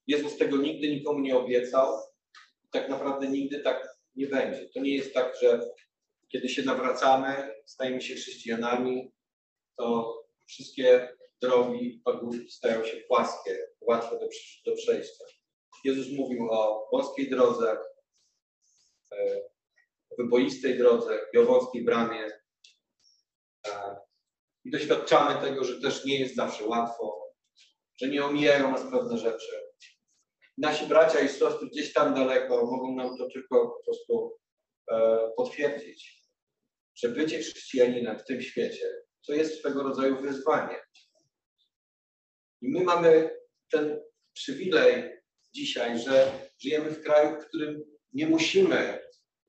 [0.07, 1.99] Jezus tego nigdy nikomu nie obiecał.
[2.71, 4.69] Tak naprawdę nigdy tak nie będzie.
[4.69, 5.61] To nie jest tak, że
[6.29, 9.13] kiedy się nawracamy, stajemy się chrześcijanami,
[9.77, 14.29] to wszystkie drogi, pagórki stają się płaskie, łatwe do,
[14.67, 15.25] do przejścia.
[15.85, 17.79] Jezus mówił o wąskiej drodze,
[19.13, 19.41] e,
[20.19, 22.40] wyboistej drodze i o wąskiej bramie.
[24.65, 27.35] I doświadczamy tego, że też nie jest zawsze łatwo,
[28.01, 29.71] że nie omijają nas pewne rzeczy.
[30.59, 34.39] Nasi bracia i siostry gdzieś tam daleko mogą nam to tylko po prostu
[34.91, 36.23] e, potwierdzić,
[36.97, 38.93] że bycie chrześcijaninem w tym świecie
[39.27, 40.81] to jest swego rodzaju wyzwanie.
[42.61, 43.31] I my mamy
[43.71, 44.01] ten
[44.33, 45.21] przywilej
[45.55, 49.01] dzisiaj, że żyjemy w kraju, w którym nie musimy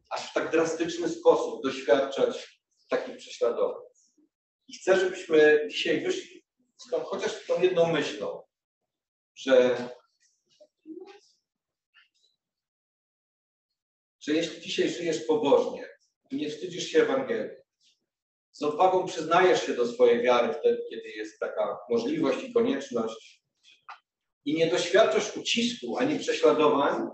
[0.09, 3.90] aż w tak drastyczny sposób doświadczać takich prześladowań.
[4.71, 6.45] I chcę, żebyśmy dzisiaj wyszli
[6.77, 8.43] stąd chociaż tą jedną myślą,
[9.35, 9.89] że
[14.19, 15.89] że jeśli dzisiaj żyjesz pobożnie
[16.31, 17.57] i nie wstydzisz się Ewangelii,
[18.51, 23.43] z odwagą przyznajesz się do swojej wiary wtedy, kiedy jest taka możliwość i konieczność
[24.45, 27.07] i nie doświadczasz ucisku ani prześladowań,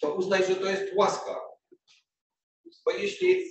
[0.00, 1.40] to uznaj, że to jest łaska.
[2.84, 3.44] Bo jeśli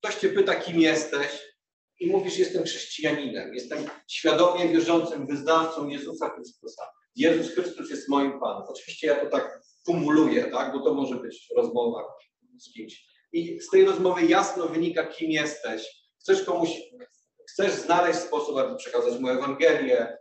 [0.00, 1.47] ktoś cię pyta, kim jesteś
[2.00, 6.82] i mówisz, jestem chrześcijaninem, jestem świadomie wierzącym wyznawcą Jezusa Chrystusa.
[7.16, 8.62] Jezus Chrystus jest moim Panem.
[8.68, 10.72] Oczywiście ja to tak kumuluję, tak?
[10.72, 12.04] bo to może być rozmowa
[12.58, 13.08] z kimś.
[13.32, 16.08] I z tej rozmowy jasno wynika, kim jesteś.
[16.20, 16.70] Chcesz komuś,
[17.50, 20.18] chcesz znaleźć sposób, aby przekazać mu Ewangelię,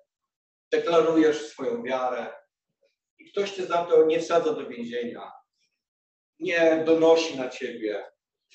[0.71, 2.33] deklarujesz swoją wiarę
[3.19, 5.31] i ktoś cię za to nie wsadza do więzienia,
[6.39, 8.05] nie donosi na ciebie.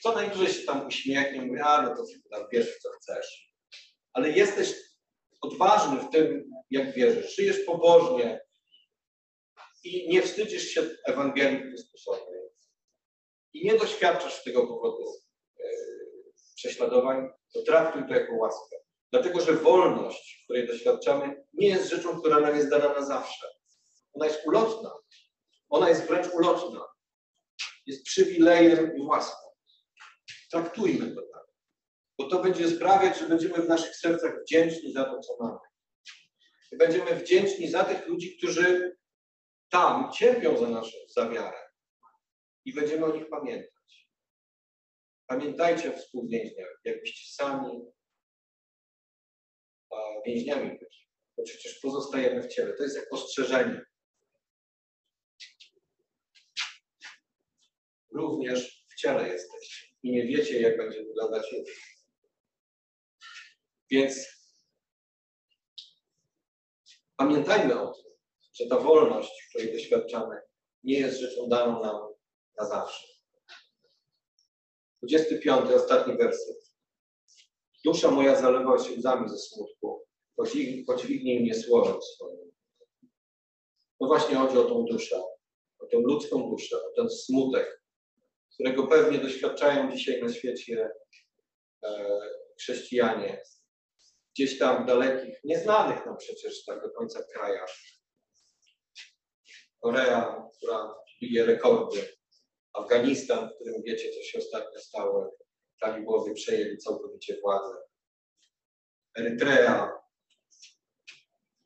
[0.01, 3.55] Co najwyżej się tam uśmiechnie, mówi, a no to tam wiesz, co chcesz.
[4.13, 4.75] Ale jesteś
[5.41, 7.37] odważny w tym, jak wierzysz.
[7.37, 8.41] Żyjesz pobożnie
[9.85, 12.41] i nie wstydzisz się Ewangelii Chrystusowej.
[13.53, 15.05] I nie doświadczasz z tego powodu
[15.61, 15.69] e,
[16.57, 18.77] prześladowań, to traktuj to jako łaskę.
[19.13, 23.47] Dlatego, że wolność, której doświadczamy, nie jest rzeczą, która nam jest dana na zawsze.
[24.13, 24.91] Ona jest ulotna.
[25.69, 26.87] Ona jest wręcz ulotna.
[27.87, 29.52] Jest przywilejem i łaską.
[30.53, 31.47] Traktujmy to tak.
[32.19, 35.59] Bo to będzie sprawiać, że będziemy w naszych sercach wdzięczni za to, co mamy.
[36.73, 38.97] I będziemy wdzięczni za tych ludzi, którzy
[39.69, 41.59] tam cierpią za naszą za wiarę.
[42.65, 44.09] I będziemy o nich pamiętać.
[45.27, 47.93] Pamiętajcie o współwięźniach, jakbyście sami
[50.27, 51.09] więźniami byli.
[51.37, 52.73] Bo przecież pozostajemy w ciele.
[52.73, 53.85] To jest jak ostrzeżenie.
[58.11, 61.75] Również w ciele jesteście i nie wiecie, jak będzie wyglądać jutro.
[63.91, 64.27] Więc
[67.17, 68.13] pamiętajmy o tym,
[68.55, 70.37] że ta wolność, której doświadczamy,
[70.85, 71.97] nie jest rzeczą daną nam
[72.59, 73.07] na zawsze.
[75.03, 76.73] 25, ostatni werset.
[77.85, 80.07] Dusza moja zalewa się łzami ze smutku,
[80.87, 82.53] podźwignij mnie słowem swoim.
[84.01, 85.23] No właśnie chodzi o tą duszę,
[85.79, 87.82] o tą ludzką duszę, o ten smutek,
[88.55, 90.91] którego pewnie doświadczają dzisiaj na świecie
[91.85, 92.21] e,
[92.61, 93.43] chrześcijanie,
[94.35, 97.71] gdzieś tam dalekich, nieznanych nam przecież tak do końca krajach.
[99.81, 102.17] Korea, która bije rekordy,
[102.73, 105.37] Afganistan, w którym wiecie, co się ostatnio stało,
[105.81, 107.77] talibowie przejęli całkowicie władzę.
[109.19, 109.93] Erytrea,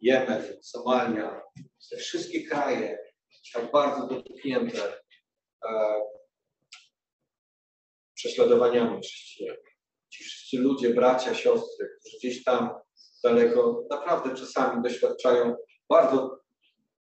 [0.00, 1.42] Jemen, Somalia,
[1.90, 2.98] te wszystkie kraje
[3.52, 5.02] tak bardzo dotknięte
[5.64, 6.00] e,
[8.16, 9.56] prześladowaniami chrześcijan.
[10.10, 12.70] Ci wszyscy ludzie, bracia, siostry, którzy gdzieś tam
[13.24, 15.56] daleko naprawdę czasami doświadczają
[15.88, 16.40] bardzo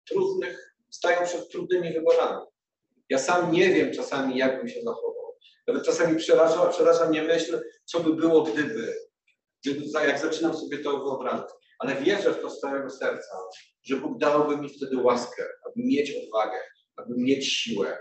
[0.10, 2.46] trudnych, stają przed trudnymi wyborami.
[3.10, 5.38] Ja sam nie wiem czasami, jak bym się zachował.
[5.68, 8.94] Nawet czasami przeraża, przeraża mnie myśl, co by było, gdyby.
[9.94, 11.50] jak zaczynam sobie to wyobrażać.
[11.80, 13.38] Ale wierzę w to z całego serca,
[13.84, 16.60] że Bóg dałby mi wtedy łaskę, aby mieć odwagę,
[16.96, 17.98] aby mieć siłę.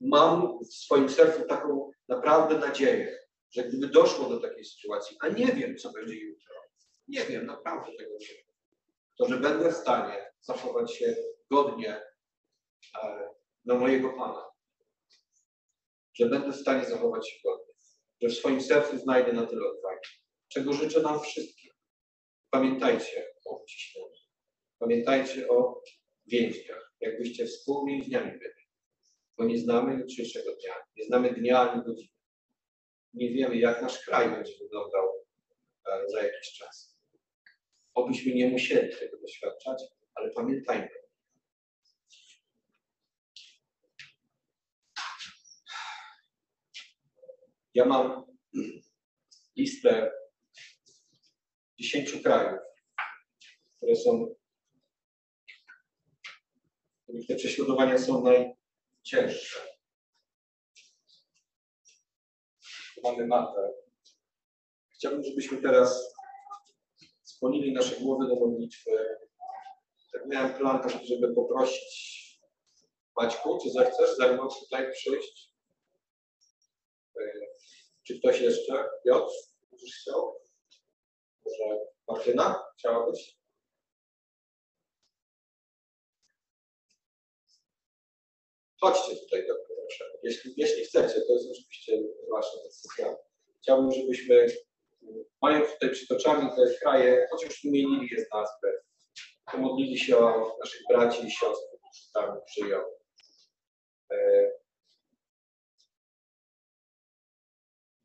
[0.00, 3.18] Mam w swoim sercu taką naprawdę nadzieję,
[3.50, 6.54] że gdyby doszło do takiej sytuacji, a nie wiem, co będzie jutro,
[7.08, 8.50] nie wiem, naprawdę tego nie wiem,
[9.18, 11.16] to że będę w stanie zachować się
[11.50, 12.02] godnie
[13.02, 13.28] e,
[13.64, 14.44] do mojego Pana.
[16.14, 17.74] Że będę w stanie zachować się godnie.
[18.22, 20.08] Że w swoim sercu znajdę na tyle odwagi.
[20.48, 21.72] Czego życzę nam wszystkim.
[22.50, 24.10] Pamiętajcie o uciśnieniu.
[24.78, 25.82] Pamiętajcie o
[26.26, 26.92] więźniach.
[27.00, 28.59] Jakbyście współwięźniami byli.
[29.38, 30.74] Bo nie znamy jutrzejszego dnia.
[30.96, 32.14] Nie znamy dnia ani godziny.
[33.14, 35.08] Nie wiemy, jak nasz kraj będzie wyglądał
[35.86, 37.00] e, za jakiś czas.
[37.94, 39.82] Obyśmy nie musieli tego doświadczać,
[40.14, 40.88] ale pamiętajmy,
[47.74, 48.24] Ja mam
[49.56, 50.12] listę
[51.78, 52.60] dziesięciu krajów,
[53.76, 54.34] które są,
[57.02, 58.59] których te prześladowania są najcięższe.
[62.94, 63.72] Tu mamy mapę.
[64.94, 66.14] Chciałbym, żebyśmy teraz
[67.22, 68.90] skłonili nasze głowy do modlitwy.
[70.12, 72.20] Tak miałem plan żeby poprosić
[73.16, 75.54] Maćku, czy zechcesz ze mną tutaj przyjść?
[78.06, 78.88] Czy ktoś jeszcze?
[79.04, 79.32] Piotr?
[79.70, 80.40] Będziesz chciał?
[81.44, 81.78] Może
[82.08, 82.64] Martyna?
[82.78, 83.39] Chciałabyś?
[88.80, 90.04] Chodźcie tutaj, doktor, proszę.
[90.22, 91.92] Jeśli, jeśli chcecie, to jest oczywiście
[92.30, 93.16] wasza decyzja.
[93.62, 94.46] Chciałbym, żebyśmy,
[95.42, 98.82] mając tutaj przed oczami te kraje, chociaż wymienili je z nazwy,
[99.52, 102.78] pomodlili się o naszych braci i siostry, którzy tam żyją.
[104.12, 104.50] E,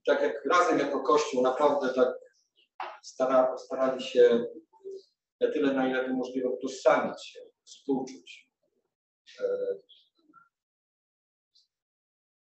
[0.05, 2.15] tak jak razem jako Kościół naprawdę tak
[3.03, 4.45] stara, starali się
[5.39, 8.49] na tyle, na ile to możliwe, utożsamić się, współczuć.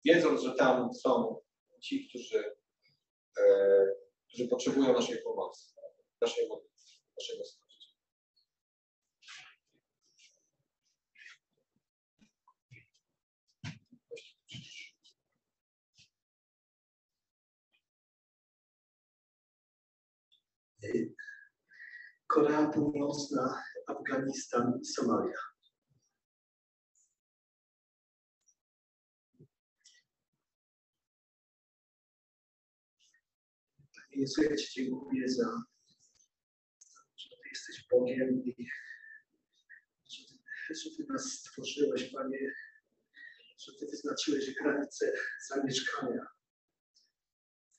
[0.05, 1.41] Wiedząc, że tam są
[1.81, 2.45] ci, którzy,
[3.39, 3.45] e,
[4.29, 5.75] którzy potrzebują naszej pomocy,
[6.21, 6.49] naszej
[7.19, 7.89] naszego wsparcia.
[22.27, 25.54] Korea Północna, Afganistan Somalia.
[34.15, 35.63] Panie Jezu, ja Ci dziękuję za,
[37.17, 38.67] że Ty jesteś Bogiem i
[40.09, 40.23] że
[40.69, 42.55] Ty, że ty nas stworzyłeś, Panie,
[43.59, 45.13] że Ty wyznaczyłeś granice
[45.49, 46.27] zamieszkania,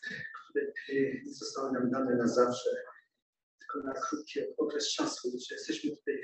[0.01, 0.65] które
[1.25, 2.69] nie zostały nam dane na zawsze
[3.59, 6.21] tylko na krótki okres czasu, że jesteśmy tutaj,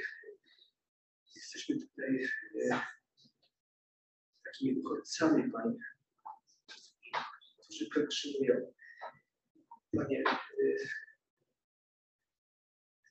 [1.36, 2.24] jesteśmy tutaj
[2.72, 2.82] e,
[4.44, 5.80] takimi uchodźcami, Panie,
[7.64, 8.74] którzy pielgrzymują.
[9.96, 10.78] Panie, e,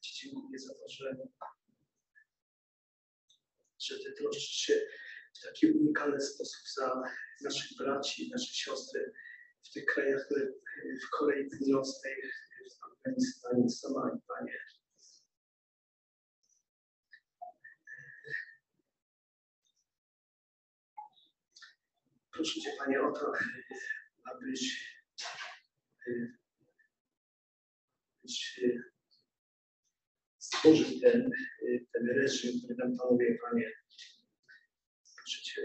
[0.00, 1.16] Ci dziękuję za to, że,
[3.78, 4.80] że Ty troszczysz się
[5.34, 7.02] w taki unikalny sposób za
[7.40, 9.12] naszych braci, nasze siostry
[9.62, 10.46] w tych krajach, które
[11.06, 12.14] w Korei Północnej,
[12.70, 14.58] w Afganistanie, w Somalii, Panie.
[22.32, 23.32] Proszę Cię, Panie, o to,
[24.24, 24.90] abyś,
[28.58, 28.82] y,
[30.38, 31.30] abyś stworzył ten,
[31.62, 33.72] y, ten reżim, który nam panuje, Panie.
[35.26, 35.62] Cię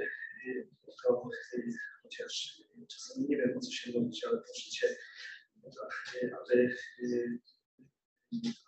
[0.48, 0.70] y,
[1.04, 1.30] to,
[2.04, 4.42] chociaż czasami nie wiem, o co się modlić, ale
[6.16, 7.40] y, aby, y,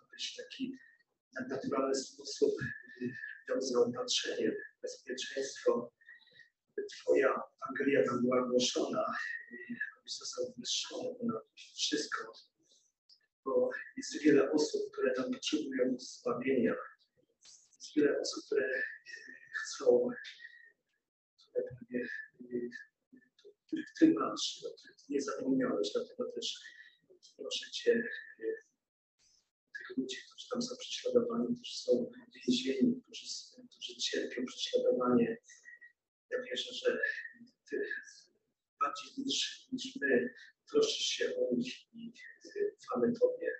[0.08, 0.78] abyś w taki
[1.48, 2.52] naturalny sposób
[3.48, 5.92] dał zaopatrzenie, bezpieczeństwo,
[6.76, 9.04] by Twoja Ewangelia tam była głoszona,
[10.00, 12.32] abyś został wywyższony ponad wszystko,
[13.48, 16.74] bo jest wiele osób, które tam potrzebują zbawienia,
[17.76, 18.82] jest wiele osób, które y,
[19.64, 20.08] chcą,
[21.38, 22.04] które Panie,
[22.52, 22.70] y,
[23.66, 26.60] których Ty masz, o których Ty nie zapomniałeś, dlatego też
[27.36, 27.92] proszę Cię,
[28.40, 28.54] y,
[29.78, 33.26] tych ludzi, którzy tam są prześladowani, którzy są więzieni, którzy,
[33.70, 35.36] którzy cierpią prześladowanie.
[36.30, 36.98] Ja wierzę, że
[37.70, 37.86] Ty
[38.80, 40.34] bardziej niż, niż my
[40.70, 42.12] troszczysz się o nich i
[42.76, 43.52] ufamy Tobie,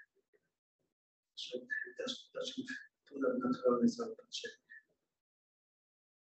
[1.36, 1.58] że
[1.98, 2.66] dasz, dasz im
[3.08, 4.54] ponadnaturalne zaopatrzenie.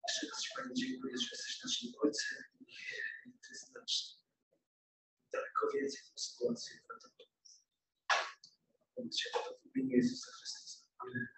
[0.08, 2.44] Jeszcze raz Ci Panie dziękuję, że jesteś naszym Ojcem
[3.26, 4.16] i Ty znasz
[5.32, 6.76] daleko więcej tę sytuację.
[8.96, 10.86] Modlę się o to w imieniu Jezusa Chrystusa.
[10.98, 11.35] Amen.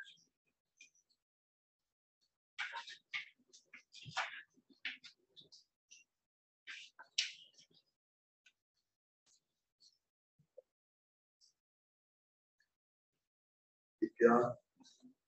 [14.20, 14.56] Libia,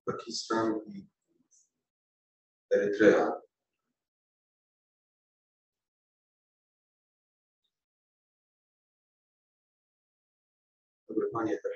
[0.05, 1.07] Pakistan i
[2.71, 3.41] Erytrea.
[11.09, 11.73] Dobry Panie, tak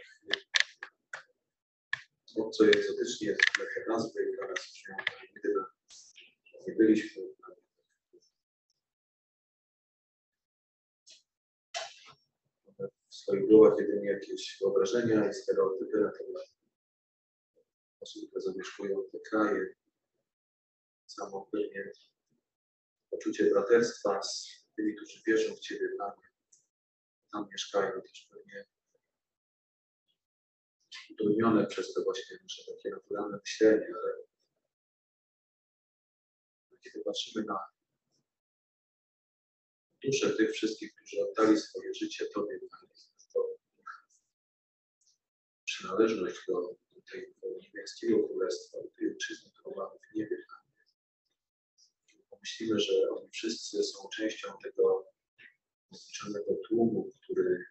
[2.36, 4.96] obco i egzotycznie te nazwy i dla nas brzmią,
[5.34, 5.64] gdyby
[6.66, 7.22] nie byliśmy.
[13.08, 16.53] W swoich głowach jedynie jakieś wyobrażenia i stereotypy na temat
[18.04, 19.74] osób, które zamieszkują te kraje.
[21.06, 21.92] Samo pewnie
[23.10, 26.28] poczucie braterstwa z tymi, którzy wierzą w Ciebie, Panie.
[27.32, 28.64] Tam mieszkają też pewnie
[31.10, 34.24] utrudnione przez to właśnie nasze takie naturalne myślenie, ale
[36.80, 37.58] kiedy patrzymy na
[40.04, 42.94] duszę tych wszystkich, którzy oddali swoje życie Tobie, Panie,
[43.34, 43.40] to
[45.64, 50.74] przynależność do, do tego niebieskiego królestwa, tej ojczyzny, którą mamy w niebie, Panie.
[52.30, 55.06] Pomyślimy, że oni wszyscy są częścią tego
[55.92, 57.64] niezliczonego tłumu, który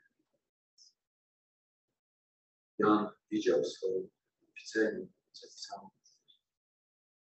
[2.79, 4.09] Jan widział w swoim
[4.57, 5.89] widzeniu, zapisanym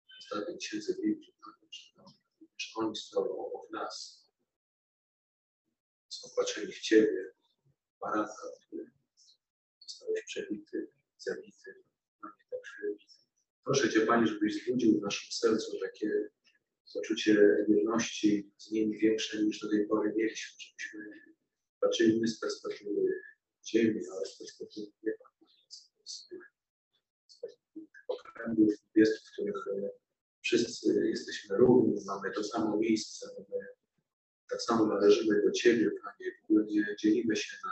[0.07, 1.93] w ostatniej księdze Biblii, Panie, że,
[2.75, 4.25] oni stoją obok nas,
[6.09, 7.35] są wpatrzeni w Ciebie,
[8.01, 8.91] baranka, który
[9.81, 11.84] zostałeś przebity, zabity,
[13.65, 16.11] proszę Cię, Panie, żebyś zbudził w naszym sercu takie
[16.95, 21.01] poczucie jedności z nimi większe niż do tej pory mieliśmy, żebyśmy
[21.81, 23.21] patrzyli nie z perspektywy
[23.67, 25.25] ziemi, ale z perspektywy nieba,
[25.69, 26.45] z perspektywy
[28.09, 29.91] okręgów niebieskich, w których e,
[30.43, 33.59] wszyscy jesteśmy równi, mamy to samo miejsce, my
[34.51, 37.71] tak samo należymy do Ciebie, Panie, w ogóle nie dzielimy się na,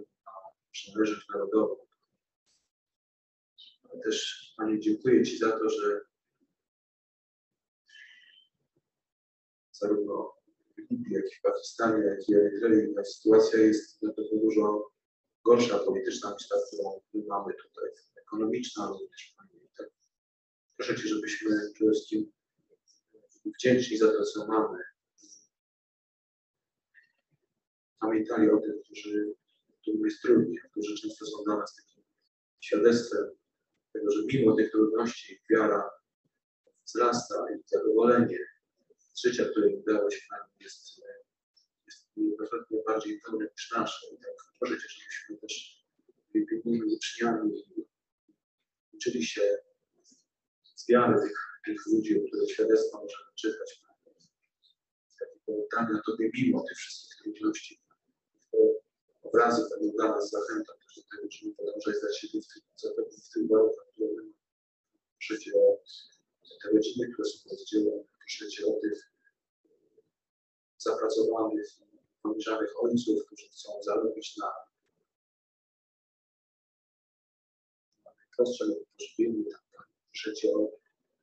[0.00, 0.32] na
[0.70, 1.85] przynależność narodową.
[3.96, 6.00] Ale też, Panie, dziękuję Ci za to, że
[9.72, 10.34] zarówno
[10.74, 14.40] w Libii, jak i w Pakistanie, jak i w Erytrei ta sytuacja jest na pewno
[14.40, 14.90] dużo
[15.44, 19.64] gorsza polityczna niż ta, którą my mamy tutaj, ekonomiczna również, Panie.
[19.64, 19.88] I Tak,
[20.76, 22.32] proszę Cię, żebyśmy przede wszystkim
[23.44, 24.78] wdzięczni za to, co mamy.
[28.00, 29.34] Pamiętali o tych, którzy,
[29.80, 32.04] którym jest trudniej, którzy często są dla nas takim
[32.60, 33.36] świadectwem
[33.98, 35.90] tego, że mimo tych trudności wiara
[36.86, 38.38] wzrasta i zadowolenie
[39.14, 41.00] z życia, które im dałeś, Panie, jest,
[41.86, 44.06] jest wielokrotnie bardziej pełne niż nasze.
[44.14, 45.84] I tak Cię, żebyśmy też
[46.32, 47.62] byli pięknymi uczniami
[48.92, 49.42] uczyli się
[50.74, 53.82] z wiary tych, tych ludzi, o których świadectwa możemy czytać.
[55.08, 57.80] Z takiego pytania Tobie mimo tych wszystkich trudności.
[59.22, 63.30] Obrazy będą dla nas zachętą do tego, żeby podążać za siebie w tych, zapewne w
[63.32, 64.08] tych warunkach, które
[65.18, 65.50] Proszę
[66.62, 68.04] te rodziny, które są rozdzielone.
[68.18, 69.12] Proszę o tych
[70.78, 71.68] zapracowanych,
[72.22, 74.46] poniżanych ojców, którzy chcą zarobić na
[78.04, 78.64] na najprostsze
[78.98, 79.44] pożywienie.
[80.12, 80.78] Proszę Cię o,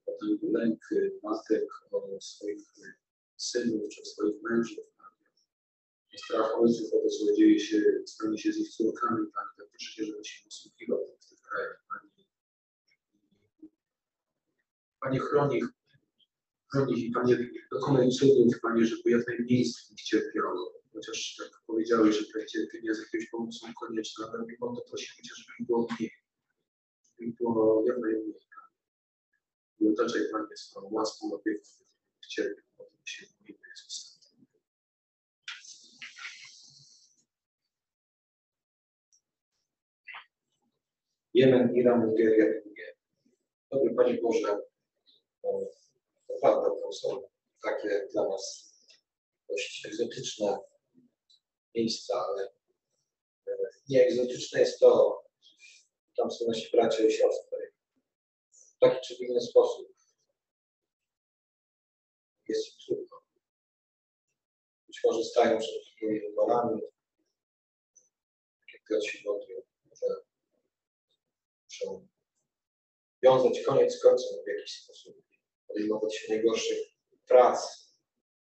[0.05, 0.89] o ten lęk
[1.23, 2.61] matek, o swoich
[3.37, 4.85] synów czy swoich mężów.
[6.15, 9.27] O strach ojców o to, co dzieje się, stanie się z ich córkami.
[9.35, 11.85] Tak proszę Cię, żebyś się usługiwał w tych krajach.
[11.89, 12.09] Panie.
[15.01, 15.65] Panie, chroni ich,
[16.71, 20.83] chroni ich i Panie, dokonaj cudów, Panie, żeby jak najmniej z nich cierpiało.
[20.93, 25.23] Chociaż tak powiedziałeś, że te cierpienia z jakiegoś powodu są konieczne, ale mimo to prosimy
[25.23, 26.11] Cię, żeby było mniej.
[27.05, 28.43] Żeby ich było jak najmniej.
[29.79, 31.63] I otaczaj, Panie, swoją łaską opieką
[32.19, 34.12] tych cierpień, o tym się modlimy, Jezusa.
[41.33, 42.95] Jemen, Iran, Nigeria, Indie.
[43.71, 44.57] Dobry Panie Boże,
[45.43, 45.49] e,
[46.41, 47.21] to są
[47.63, 48.73] takie dla nas
[49.49, 50.59] dość egzotyczne
[51.75, 52.53] miejsca, ale
[53.47, 53.51] e,
[53.89, 55.23] nie egzotyczne jest to,
[56.17, 57.73] tam są nasi bracia i siostry.
[58.51, 59.93] W taki czy inny sposób
[62.47, 63.17] jest im trudno.
[64.87, 66.81] Być może stają przed takimi wyborami,
[68.89, 70.32] jak się modlił, że
[71.85, 72.07] muszą
[73.23, 75.15] wiązać koniec końcem w jakiś sposób,
[75.67, 76.77] podejmować się najgorszych
[77.27, 77.59] prac,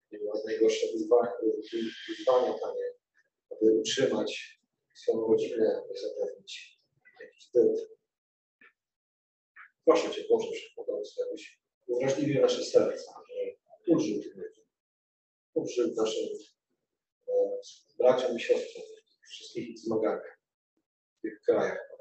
[0.05, 1.33] podejmować najgorsze wyzwania,
[2.09, 2.85] wyzwania Panie,
[3.51, 4.61] aby utrzymać
[4.95, 6.81] swoją rodzinę, aby zapewnić
[7.21, 7.97] jakiś byt.
[9.85, 13.13] Proszę Cię, Boże Wszechmogący, abyś uwrażliwił nasze serca,
[13.87, 14.65] ulżył tym ludziom,
[15.55, 16.29] ulżył naszym
[17.29, 17.61] e,
[17.99, 18.85] braciom i siostrom
[19.31, 20.41] wszystkich ich zmaganiach
[21.19, 21.96] w tych krajach,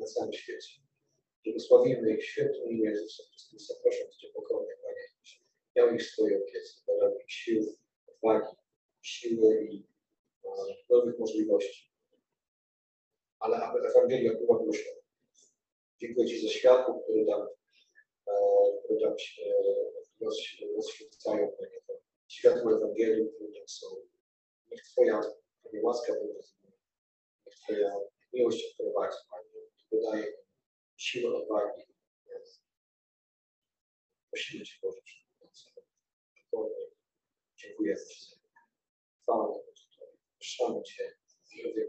[0.00, 0.80] na całym świecie.
[1.44, 5.42] Błogosławimy ich świętym imię Jezusa Chrystusa, prosząc Cię pokornie, Panie, abyś
[5.76, 7.76] miał ich swojej opiece, dał ich sił,
[8.06, 8.56] odwagi,
[9.02, 9.86] siły i
[10.44, 10.50] e,
[10.90, 11.90] nowych możliwości.
[13.38, 15.00] Ale aby Ewangelia była głoszona.
[15.98, 17.42] Dziękuję Ci za światło, które tam,
[18.26, 18.32] e,
[18.84, 19.42] które tam się
[20.20, 20.38] roz,
[20.76, 21.80] rozświecają, Panie.
[21.86, 21.92] To
[22.28, 23.86] światło Ewangelii, które tam są.
[24.70, 25.20] Niech Twoja
[25.62, 26.76] Panie, łaska będzie z nimi.
[27.46, 27.94] Niech Twoja
[28.32, 29.49] miłość prowadzi, Panie
[29.92, 30.32] wydaje
[30.96, 31.82] siłę odwagi
[32.26, 32.62] jest
[34.32, 35.20] musimy się położyć.
[37.56, 38.48] Dziękuję za wszystko.
[39.22, 39.72] Chwała Tobie,
[40.40, 41.86] Szanowny Cię, Zdrowie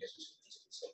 [0.00, 0.84] Jezus Chrystus.